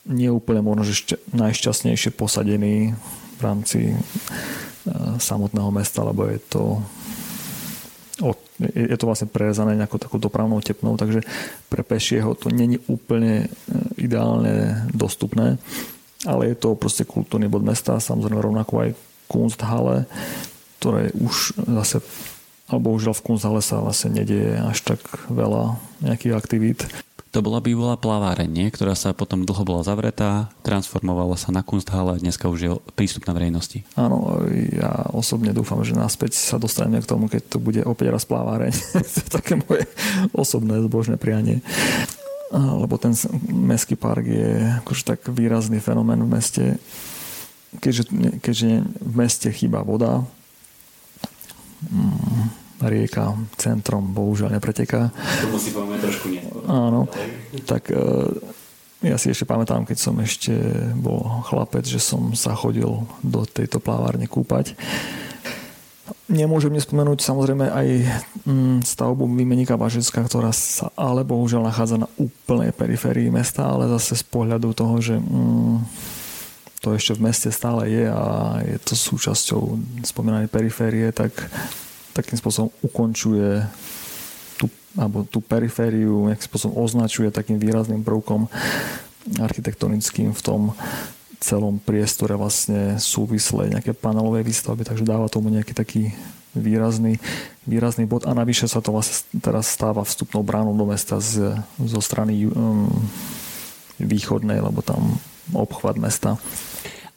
[0.08, 0.28] nie
[0.64, 2.96] možno, že šťa, najšťastnejšie posadený
[3.36, 3.92] v rámci
[5.20, 6.62] samotného mesta, lebo je to
[8.58, 11.22] je to vlastne prerezané nejakou takou dopravnou tepnou, takže
[11.70, 13.48] pre pešieho to není úplne e,
[14.02, 15.62] ideálne dostupné,
[16.26, 18.90] ale je to proste kultúrny bod mesta, samozrejme rovnako aj
[19.30, 20.10] Kunsthalle,
[20.78, 22.00] ktoré už zase
[22.68, 25.00] alebo už v Kunsthalle sa vlastne nedieje až tak
[25.32, 26.84] veľa nejakých aktivít.
[27.36, 28.68] To bola bývalá plaváreň, nie?
[28.72, 33.36] ktorá sa potom dlho bola zavretá, transformovala sa na Kunsthalle a dneska už je prístupná
[33.36, 33.84] verejnosti.
[34.00, 34.40] Áno,
[34.72, 38.72] ja osobne dúfam, že naspäť sa dostaneme k tomu, keď to bude opäť raz plaváreň.
[39.12, 39.84] to je také moje
[40.32, 41.60] osobné zbožné prianie.
[42.52, 43.12] Lebo ten
[43.52, 46.64] mestský park je akože tak výrazný fenomén v meste.
[47.76, 48.08] Keďže,
[48.40, 50.24] keďže v meste chýba voda,
[52.78, 55.10] rieka centrom bohužiaľ nepreteká.
[55.10, 56.62] To musí povieme trošku neskôr.
[56.70, 57.10] Áno,
[57.66, 57.98] tak e,
[59.02, 60.54] ja si ešte pamätám, keď som ešte
[60.94, 62.86] bol chlapec, že som sa chodil
[63.22, 64.78] do tejto plávárne kúpať.
[66.28, 67.88] Nemôžem nespomenúť samozrejme aj
[68.44, 74.20] mm, stavbu výmeníka Bažecka, ktorá sa ale bohužiaľ nachádza na úplnej periférii mesta, ale zase
[74.20, 75.76] z pohľadu toho, že mm,
[76.78, 79.60] to ešte v meste stále je a je to súčasťou
[80.06, 81.34] spomínanej periférie, tak
[82.14, 83.62] takým spôsobom ukončuje
[84.58, 88.46] tú, alebo tú perifériu, nejakým spôsobom označuje takým výrazným prvkom
[89.38, 90.60] architektonickým v tom
[91.38, 96.10] celom priestore vlastne súvislé nejaké panelové výstavby, takže dáva tomu nejaký taký
[96.58, 97.22] výrazný,
[97.62, 98.26] výrazný bod.
[98.26, 102.90] A navyše sa to vlastne teraz stáva vstupnou bránou do mesta z, zo strany um,
[104.02, 105.22] východnej, lebo tam
[105.54, 106.36] obchvat mesta.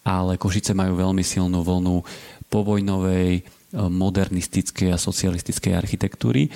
[0.01, 2.01] Ale Košice majú veľmi silnú vlnu
[2.49, 6.51] povojnovej modernistickej a socialistickej architektúry.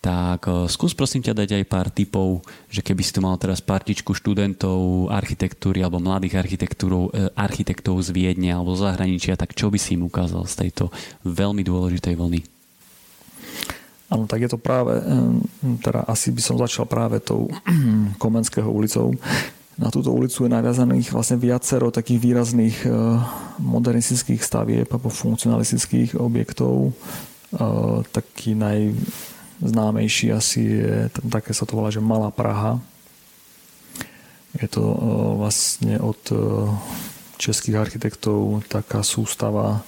[0.00, 3.64] Tak e, skús prosím ťa dať aj pár tipov, že keby si tu mal teraz
[3.64, 9.72] partičku študentov architektúry alebo mladých architektúrov, e, architektov z Viedne alebo z zahraničia, tak čo
[9.72, 10.92] by si im ukázal z tejto
[11.26, 12.40] veľmi dôležitej vlny?
[14.06, 15.02] Áno, tak je to práve,
[15.82, 17.50] teda asi by som začal práve tou
[18.22, 19.10] Komenského ulicou,
[19.76, 22.90] na túto ulicu je naviazaných vlastne viacero takých výrazných e,
[23.60, 26.90] modernistických stavieb alebo funkcionalistických objektov.
[26.90, 26.92] E,
[28.08, 30.96] taký najznámejší asi je,
[31.28, 32.80] také sa to volá, že Malá Praha.
[34.56, 34.98] Je to e,
[35.44, 36.20] vlastne od
[37.36, 39.84] českých architektov taká sústava,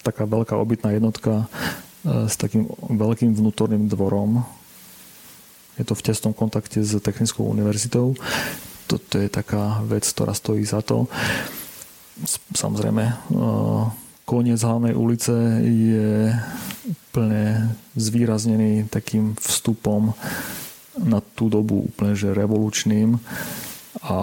[0.00, 1.44] taká veľká obytná jednotka
[2.08, 4.48] s takým veľkým vnútorným dvorom,
[5.78, 8.12] je to v tesnom kontakte s Technickou univerzitou.
[8.86, 11.08] Toto je taká vec, ktorá stojí za to.
[12.52, 13.14] Samozrejme, e,
[14.28, 15.32] koniec hlavnej ulice
[15.64, 16.28] je
[16.84, 20.12] úplne zvýraznený takým vstupom
[21.00, 23.16] na tú dobu úplne že revolučným
[24.04, 24.18] a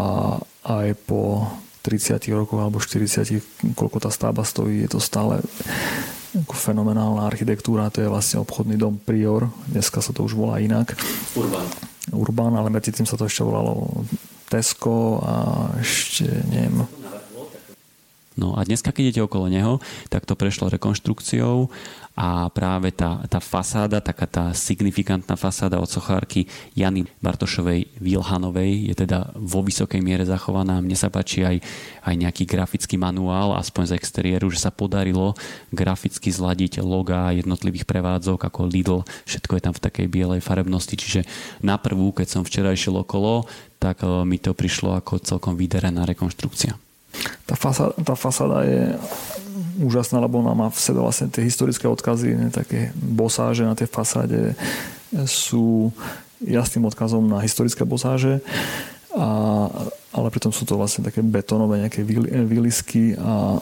[0.70, 1.50] aj po
[1.82, 5.42] 30 rokoch alebo 40, koľko tá stavba stojí, je to stále
[6.38, 10.94] fenomenálna architektúra, to je vlastne obchodný dom Prior, dneska sa to už volá inak.
[11.34, 11.66] Urban.
[12.14, 14.06] Urban, ale medzi tým sa to ešte volalo
[14.50, 15.34] Tesco a
[15.78, 16.82] ešte neviem,
[18.40, 21.68] No a dneska, keď idete okolo neho, tak to prešlo rekonštrukciou
[22.20, 28.96] a práve tá, tá fasáda, taká tá signifikantná fasáda od sochárky Jany Bartošovej Vilhanovej je
[28.96, 30.84] teda vo vysokej miere zachovaná.
[30.84, 31.64] Mne sa páči aj,
[32.04, 35.36] aj nejaký grafický manuál, aspoň z exteriéru, že sa podarilo
[35.72, 41.22] graficky zladiť logá jednotlivých prevádzok ako Lidl, všetko je tam v takej bielej farebnosti, čiže
[41.64, 43.48] na prvú, keď som včera išiel okolo,
[43.80, 46.89] tak eh, mi to prišlo ako celkom vyderená rekonštrukcia.
[47.46, 48.96] Tá fasáda, tá fasáda je
[49.82, 53.88] úžasná, lebo ona má v sebe vlastne tie historické odkazy, ne, také bosáže na tej
[53.90, 54.54] fasáde
[55.26, 55.90] sú
[56.44, 58.40] jasným odkazom na historické bosáže,
[59.18, 59.28] a,
[60.14, 62.06] ale pritom sú to vlastne také betónové nejaké
[62.46, 63.58] výlisky a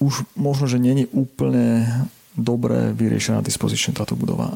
[0.00, 1.84] už možno, že není úplne
[2.36, 4.52] dobre vyriešená dispozične táto budova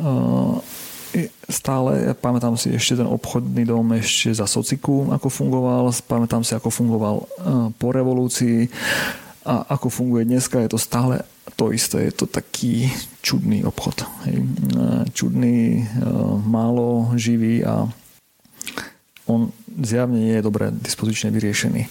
[1.51, 6.55] stále, ja pamätám si ešte ten obchodný dom ešte za sociku, ako fungoval, pamätám si,
[6.55, 7.27] ako fungoval e,
[7.75, 8.71] po revolúcii
[9.43, 11.25] a ako funguje dneska, je to stále
[11.59, 12.89] to isté, je to taký
[13.21, 14.03] čudný obchod.
[14.03, 14.07] E,
[15.11, 15.85] čudný, e,
[16.47, 17.91] málo živý a
[19.27, 19.51] on
[19.83, 21.83] zjavne nie je dobre dispozične vyriešený.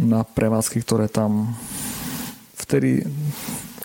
[0.00, 1.56] Na prevádzky, ktoré tam
[2.56, 3.04] vtedy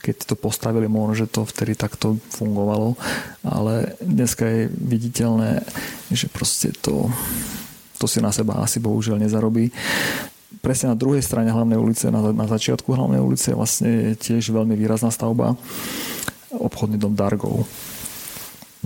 [0.05, 2.93] keď to postavili, možno, že to vtedy takto fungovalo,
[3.41, 5.65] ale dneska je viditeľné,
[6.13, 7.09] že proste to,
[7.97, 9.73] to si na seba asi bohužiaľ nezarobí.
[10.61, 14.77] Presne na druhej strane hlavnej ulice, na, na začiatku hlavnej ulice vlastne je tiež veľmi
[14.77, 15.57] výrazná stavba
[16.53, 17.65] obchodný dom Dargov.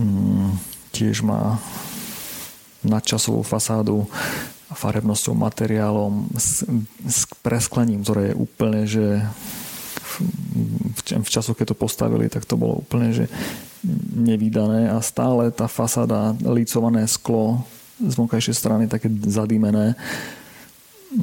[0.00, 0.56] Mm,
[0.90, 1.60] tiež má
[2.80, 4.08] nadčasovú fasádu
[4.72, 6.64] farebnosťou, materiálom, s,
[7.04, 9.06] s presklením, ktoré je úplne, že
[11.20, 13.26] v časoch, keď to postavili, tak to bolo úplne že
[14.12, 17.64] nevydané a stále tá fasáda, lícované sklo
[18.00, 19.96] z vonkajšej strany také zadýmené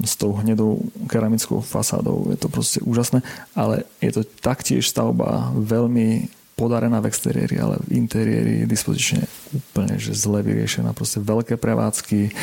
[0.03, 2.27] s tou hnedou keramickou fasádou.
[2.33, 3.23] Je to proste úžasné,
[3.55, 6.27] ale je to taktiež stavba veľmi
[6.57, 9.21] podarená v exteriéri, ale v interiéri je dispozične
[9.53, 10.91] úplne že zle vyriešená.
[10.91, 12.33] Proste veľké prevádzky,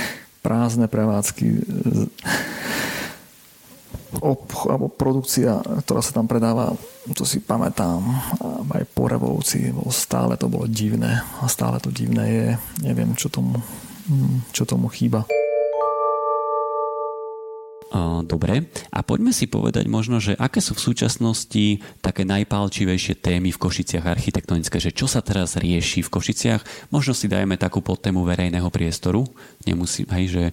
[0.41, 1.47] prázdne prevádzky,
[4.21, 6.75] ob, alebo produkcia, ktorá sa tam predáva,
[7.15, 8.01] to si pamätám,
[8.71, 12.49] aj po revolúcii, bolo, stále to bolo divné a stále to divné je.
[12.85, 13.59] Neviem, čo tomu,
[14.51, 15.27] čo tomu chýba.
[18.27, 18.67] Dobre.
[18.91, 24.03] A poďme si povedať možno, že aké sú v súčasnosti také najpálčivejšie témy v Košiciach
[24.03, 26.91] architektonické, že čo sa teraz rieši v Košiciach.
[26.91, 29.23] Možno si dajme takú podtému verejného priestoru.
[29.63, 30.45] Nemusím, hej, že,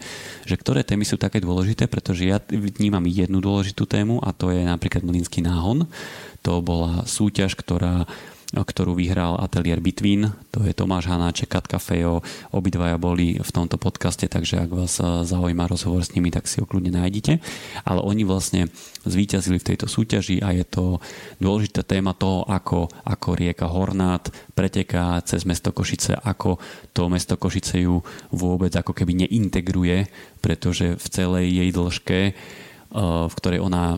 [0.46, 4.62] že ktoré témy sú také dôležité, pretože ja vnímam jednu dôležitú tému a to je
[4.62, 5.90] napríklad Mlinský náhon.
[6.46, 8.06] To bola súťaž, ktorá
[8.52, 10.36] ktorú vyhral ateliér Bitvín.
[10.52, 12.20] To je Tomáš Hanáček, Katka Fejo.
[12.52, 16.60] Obidvaja boli v tomto podcaste, takže ak vás eh, zaujíma rozhovor s nimi, tak si
[16.60, 17.40] ho kľudne nájdete.
[17.88, 18.68] Ale oni vlastne
[19.08, 21.00] zvíťazili v tejto súťaži a je to
[21.40, 26.60] dôležitá téma toho, ako, ako rieka Hornát preteká cez mesto Košice, ako
[26.92, 28.04] to mesto Košice ju
[28.36, 30.12] vôbec ako keby neintegruje,
[30.44, 32.34] pretože v celej jej dĺžke eh,
[33.00, 33.96] v ktorej ona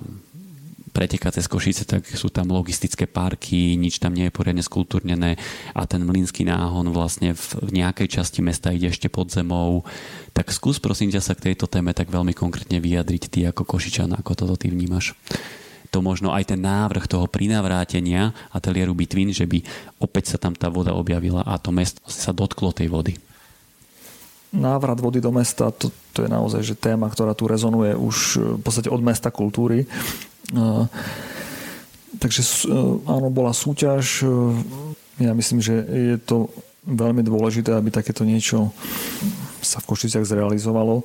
[0.94, 5.42] preteká cez Košice, tak sú tam logistické parky, nič tam nie je poriadne skultúrnené
[5.74, 9.82] a ten mlínsky náhon vlastne v nejakej časti mesta ide ešte pod zemou.
[10.38, 14.14] Tak skús prosím ťa sa k tejto téme tak veľmi konkrétne vyjadriť ty ako Košičan,
[14.14, 15.18] ako toto ty vnímaš
[15.94, 19.62] to možno aj ten návrh toho prinavrátenia ateliéru Bitvín, že by
[20.02, 23.14] opäť sa tam tá voda objavila a to mesto sa dotklo tej vody.
[24.54, 28.18] Návrat vody do mesta, to, to je naozaj že téma, ktorá tu rezonuje už
[28.58, 29.90] v podstate od mesta kultúry.
[32.22, 32.48] Takže e,
[33.10, 34.22] áno, bola súťaž.
[35.18, 36.54] Ja myslím, že je to
[36.86, 38.70] veľmi dôležité, aby takéto niečo
[39.64, 41.02] sa v Košiciach zrealizovalo.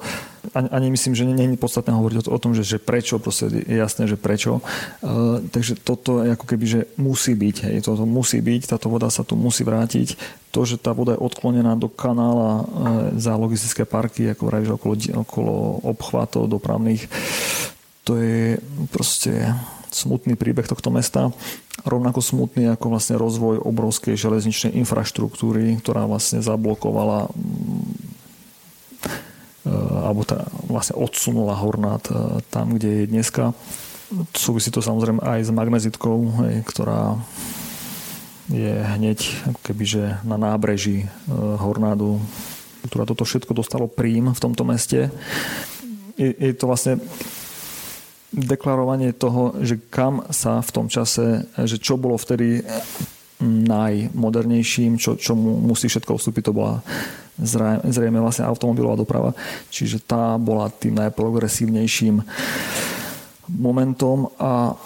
[0.53, 3.49] Ani, ani myslím, že nie je podstatné hovoriť o, o tom, že, že prečo, proste
[3.49, 4.61] je jasné, že prečo.
[5.01, 9.09] Uh, takže toto je ako keby, že musí byť, hej, toto musí byť, táto voda
[9.09, 10.19] sa tu musí vrátiť.
[10.53, 12.65] To, že tá voda je odklonená do kanála uh,
[13.17, 14.95] za logistické parky, ako vravíš, okolo,
[15.25, 15.55] okolo
[15.87, 17.07] obchvatov dopravných,
[18.09, 18.57] to je
[18.89, 19.53] proste
[19.93, 21.29] smutný príbeh tohto mesta.
[21.85, 27.31] Rovnako smutný ako vlastne rozvoj obrovskej železničnej infraštruktúry, ktorá vlastne zablokovala e,
[29.69, 33.53] alebo tá vlastne odsunula Hornát e, tam, kde je dneska.
[34.33, 37.21] Súvisí to samozrejme aj s magnezitkou, hej, ktorá
[38.49, 39.19] je hneď
[39.53, 42.17] ako kebyže na nábreží e, Hornádu,
[42.89, 45.13] ktorá toto všetko dostalo príjm v tomto meste.
[46.17, 46.97] Je, je to vlastne
[48.33, 52.65] deklarovanie toho, že kam sa v tom čase, že čo bolo vtedy
[53.45, 56.83] najmodernejším, čo, čo mu musí všetko vstúpiť, to bola
[57.39, 59.31] zrejme, vlastne automobilová doprava.
[59.71, 62.23] Čiže tá bola tým najprogresívnejším
[63.49, 64.77] momentom a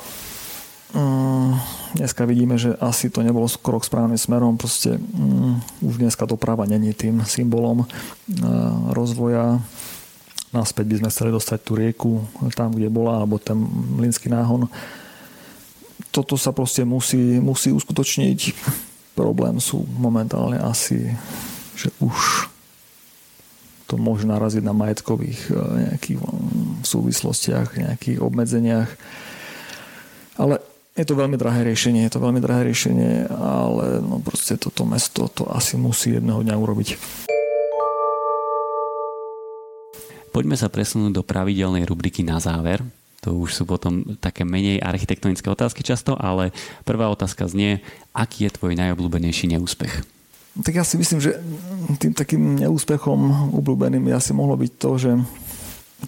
[0.95, 1.59] um,
[1.99, 4.55] dneska vidíme, že asi to nebolo krok správnym smerom.
[4.55, 7.87] Proste um, už dneska doprava není tým symbolom uh,
[8.95, 9.59] rozvoja
[10.53, 12.11] naspäť by sme chceli dostať tú rieku
[12.53, 13.57] tam, kde bola, alebo ten
[13.97, 14.69] mlynský náhon.
[16.13, 18.53] Toto sa proste musí, musí uskutočniť.
[19.17, 21.09] Problém sú momentálne asi,
[21.77, 22.49] že už
[23.93, 25.57] to môže naraziť na majetkových eh,
[25.93, 28.89] nejakých mm, súvislostiach, nejakých obmedzeniach.
[30.41, 30.65] Ale
[30.97, 35.29] je to veľmi drahé riešenie, je to veľmi drahé riešenie, ale no proste toto mesto
[35.29, 36.89] to asi musí jedného dňa urobiť.
[40.33, 42.81] Poďme sa presunúť do pravidelnej rubriky na záver.
[43.21, 46.57] To už sú potom také menej architektonické otázky často, ale
[46.89, 47.85] prvá otázka znie,
[48.17, 50.22] aký je tvoj najobľúbenejší neúspech?
[50.53, 51.41] Tak ja si myslím, že
[51.97, 55.13] tým takým neúspechom obľúbeným asi mohlo byť to, že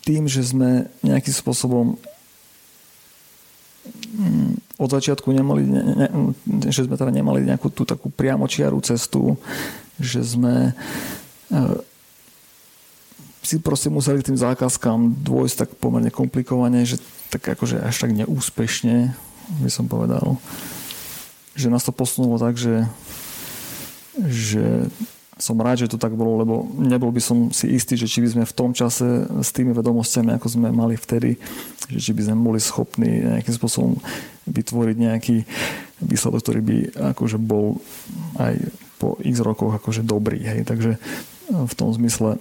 [0.05, 1.97] tým, že sme nejakým spôsobom
[4.21, 6.09] mm, od začiatku nemali, ne, ne,
[6.69, 9.41] že sme teda nemali nejakú tú takú priamočiarú cestu,
[9.97, 10.77] že sme
[11.49, 11.63] e,
[13.45, 17.01] si proste museli tým zákazkám dôjsť tak pomerne komplikovane, že
[17.33, 19.13] tak akože až tak neúspešne,
[19.61, 20.41] by som povedal.
[21.55, 22.89] Že nás to posunulo tak, že,
[24.23, 24.91] že
[25.35, 28.29] som rád, že to tak bolo, lebo nebol by som si istý, že či by
[28.31, 31.35] sme v tom čase s tými vedomostiami, ako sme mali vtedy,
[31.91, 33.99] že či by sme boli schopní nejakým spôsobom
[34.47, 35.37] vytvoriť nejaký
[36.07, 36.77] výsledok, ktorý by
[37.19, 37.83] akože bol
[38.39, 38.63] aj
[39.03, 40.39] po x rokoch akože dobrý.
[40.39, 40.71] Hej.
[40.71, 41.03] Takže
[41.51, 42.39] v tom zmysle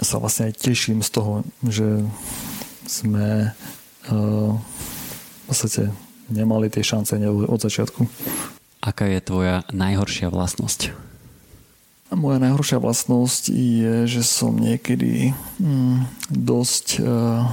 [0.00, 2.02] sa vlastne aj teším z toho, že
[2.90, 3.54] sme
[4.10, 5.94] uh, v podstate
[6.26, 7.14] nemali tie šance
[7.46, 8.10] od začiatku.
[8.80, 10.96] Aká je tvoja najhoršia vlastnosť?
[12.10, 15.30] Moja najhoršia vlastnosť je, že som niekedy
[15.62, 17.46] mm, dosť uh,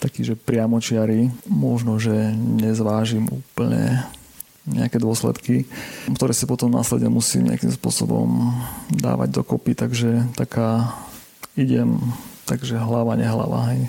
[0.00, 1.28] taký, že priamočiary.
[1.44, 4.06] Možno, že nezvážim úplne
[4.68, 5.64] nejaké dôsledky,
[6.12, 8.52] ktoré si potom následne musím nejakým spôsobom
[8.92, 10.92] dávať dokopy, takže taká
[11.56, 11.98] idem,
[12.44, 13.74] takže hlava, nehlava.
[13.74, 13.88] Hej.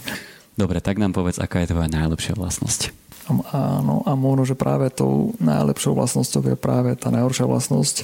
[0.56, 2.92] Dobre, tak nám povedz, aká je tvoja najlepšia vlastnosť.
[3.30, 7.96] Áno, a možno, že práve tou najlepšou vlastnosťou je práve tá najhoršia vlastnosť,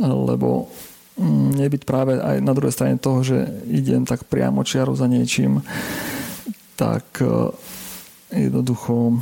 [0.00, 0.72] lebo
[1.20, 5.60] mm, nebyť práve aj na druhej strane toho, že idem tak priamo čiaru za niečím,
[6.80, 7.52] tak e,
[8.32, 9.20] jednoducho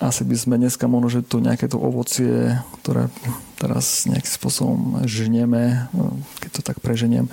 [0.00, 3.12] asi by sme dneska možno, že tu nejaké to ovocie, ktoré
[3.60, 6.02] teraz nejakým spôsobom žneme, e,
[6.40, 7.28] keď to tak preženiem,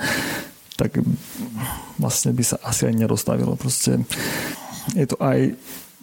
[0.75, 0.99] tak
[1.95, 3.55] vlastne by sa asi aj nedostavilo.
[3.55, 4.01] Proste
[4.97, 5.55] je to aj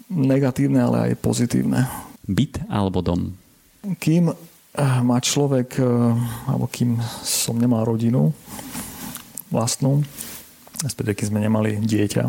[0.08, 1.86] negatívne, ale aj pozitívne.
[2.28, 3.32] Byt alebo dom?
[4.00, 4.36] Kým eh,
[5.04, 5.86] má človek, eh,
[6.48, 8.32] alebo kým som nemal rodinu
[9.48, 10.04] vlastnú,
[10.84, 12.24] respektíve keď sme nemali dieťa,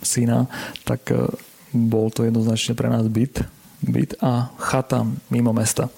[0.00, 0.48] syna,
[0.88, 1.28] tak eh,
[1.74, 3.44] bol to jednoznačne pre nás byt,
[3.84, 5.88] byt a chata mimo mesta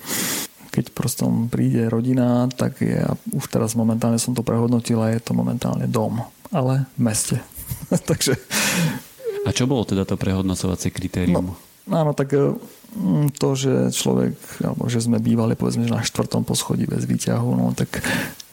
[0.72, 3.04] keď proste príde rodina, tak je,
[3.36, 7.36] už teraz momentálne som to prehodnotil a je to momentálne dom, ale v meste.
[8.08, 8.40] Takže...
[9.42, 11.54] A čo bolo teda to prehodnocovacie kritérium?
[11.86, 12.54] No, áno, tak e,
[13.34, 17.74] to, že človek, alebo že sme bývali povedzme, že na štvrtom poschodí bez výťahu, no
[17.74, 17.98] tak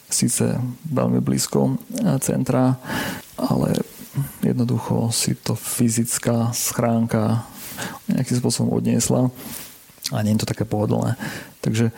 [0.10, 0.58] síce
[0.90, 2.82] veľmi blízko e, centra,
[3.38, 3.78] ale
[4.42, 7.46] jednoducho si to fyzická schránka
[8.10, 9.30] nejakým spôsobom odniesla
[10.10, 11.16] a nie je to také pohodlné.
[11.62, 11.94] Takže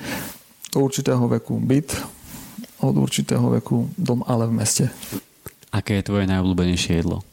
[0.76, 1.96] do určitého veku byt,
[2.84, 4.86] od určitého veku dom, ale v meste.
[5.72, 7.24] Aké je tvoje najobľúbenejšie jedlo?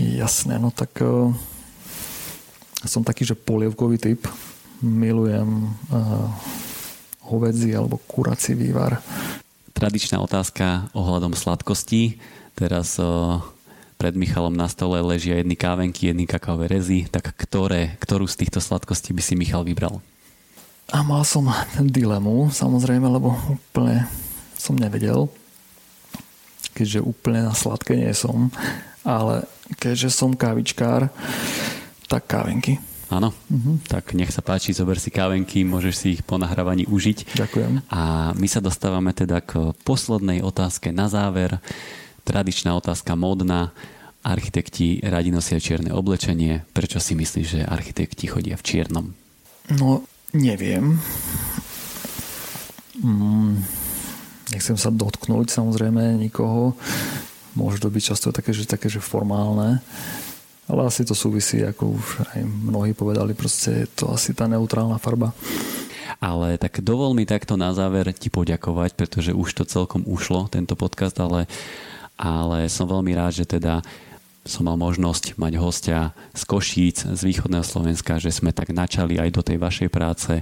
[0.00, 1.28] Jasné, no tak uh,
[2.88, 4.24] som taký, že polievkový typ.
[4.80, 6.32] Milujem uh,
[7.28, 9.04] hovedzí alebo kurací vývar.
[9.76, 12.16] Tradičná otázka ohľadom sladkostí.
[12.56, 13.44] Teraz uh,
[14.00, 17.04] pred Michalom na stole ležia jedny kávenky, jedny kakaové rezy.
[17.04, 20.00] Tak ktoré, ktorú z týchto sladkostí by si Michal vybral?
[20.88, 21.46] A mal som
[21.76, 24.08] dilemu, samozrejme, lebo úplne
[24.56, 25.28] som nevedel,
[26.72, 28.50] keďže úplne na sladké nie som,
[29.06, 29.46] ale
[29.78, 31.08] keďže som kávičkár,
[32.10, 32.78] tak kávenky.
[33.10, 33.82] Áno, uh-huh.
[33.90, 37.34] tak nech sa páči, zober si kávenky, môžeš si ich po nahrávaní užiť.
[37.34, 37.90] Ďakujem.
[37.90, 41.58] A my sa dostávame teda k poslednej otázke na záver.
[42.22, 43.74] Tradičná otázka módna.
[44.22, 46.62] Architekti radi nosia čierne oblečenie.
[46.70, 49.06] Prečo si myslíš, že architekti chodia v čiernom?
[49.74, 51.02] No, Neviem.
[53.02, 53.66] Mm,
[54.54, 56.78] nechcem sa dotknúť samozrejme nikoho.
[57.58, 59.82] Môže to byť často také, že, také, že formálne.
[60.70, 65.02] Ale asi to súvisí, ako už aj mnohí povedali, proste je to asi tá neutrálna
[65.02, 65.34] farba.
[66.22, 70.78] Ale tak dovol mi takto na záver ti poďakovať, pretože už to celkom ušlo, tento
[70.78, 71.50] podcast, ale,
[72.14, 73.82] ale som veľmi rád, že teda
[74.46, 76.00] som mal možnosť mať hostia
[76.32, 80.32] z Košíc, z východného Slovenska, že sme tak načali aj do tej vašej práce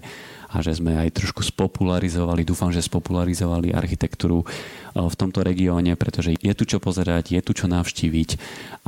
[0.48, 4.46] a že sme aj trošku spopularizovali, dúfam, že spopularizovali architektúru e,
[4.96, 8.30] v tomto regióne, pretože je tu čo pozerať, je tu čo navštíviť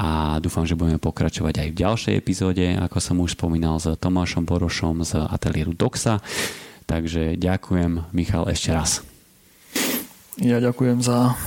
[0.01, 4.49] a dúfam, že budeme pokračovať aj v ďalšej epizóde, ako som už spomínal s Tomášom
[4.49, 6.25] Borošom z ateliéru Doxa.
[6.89, 9.05] Takže ďakujem, Michal, ešte raz.
[10.41, 11.39] Ja ďakujem za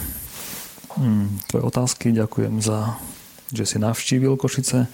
[0.96, 2.96] hm, tvoje otázky, ďakujem za
[3.54, 4.90] že si navštívil Košice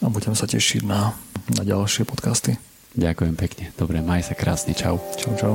[0.00, 1.12] a budem sa tešiť na,
[1.52, 2.56] na ďalšie podcasty.
[2.96, 3.64] Ďakujem pekne.
[3.76, 4.72] Dobre, maj sa krásne.
[4.72, 4.96] Čau.
[5.20, 5.54] Čau, čau.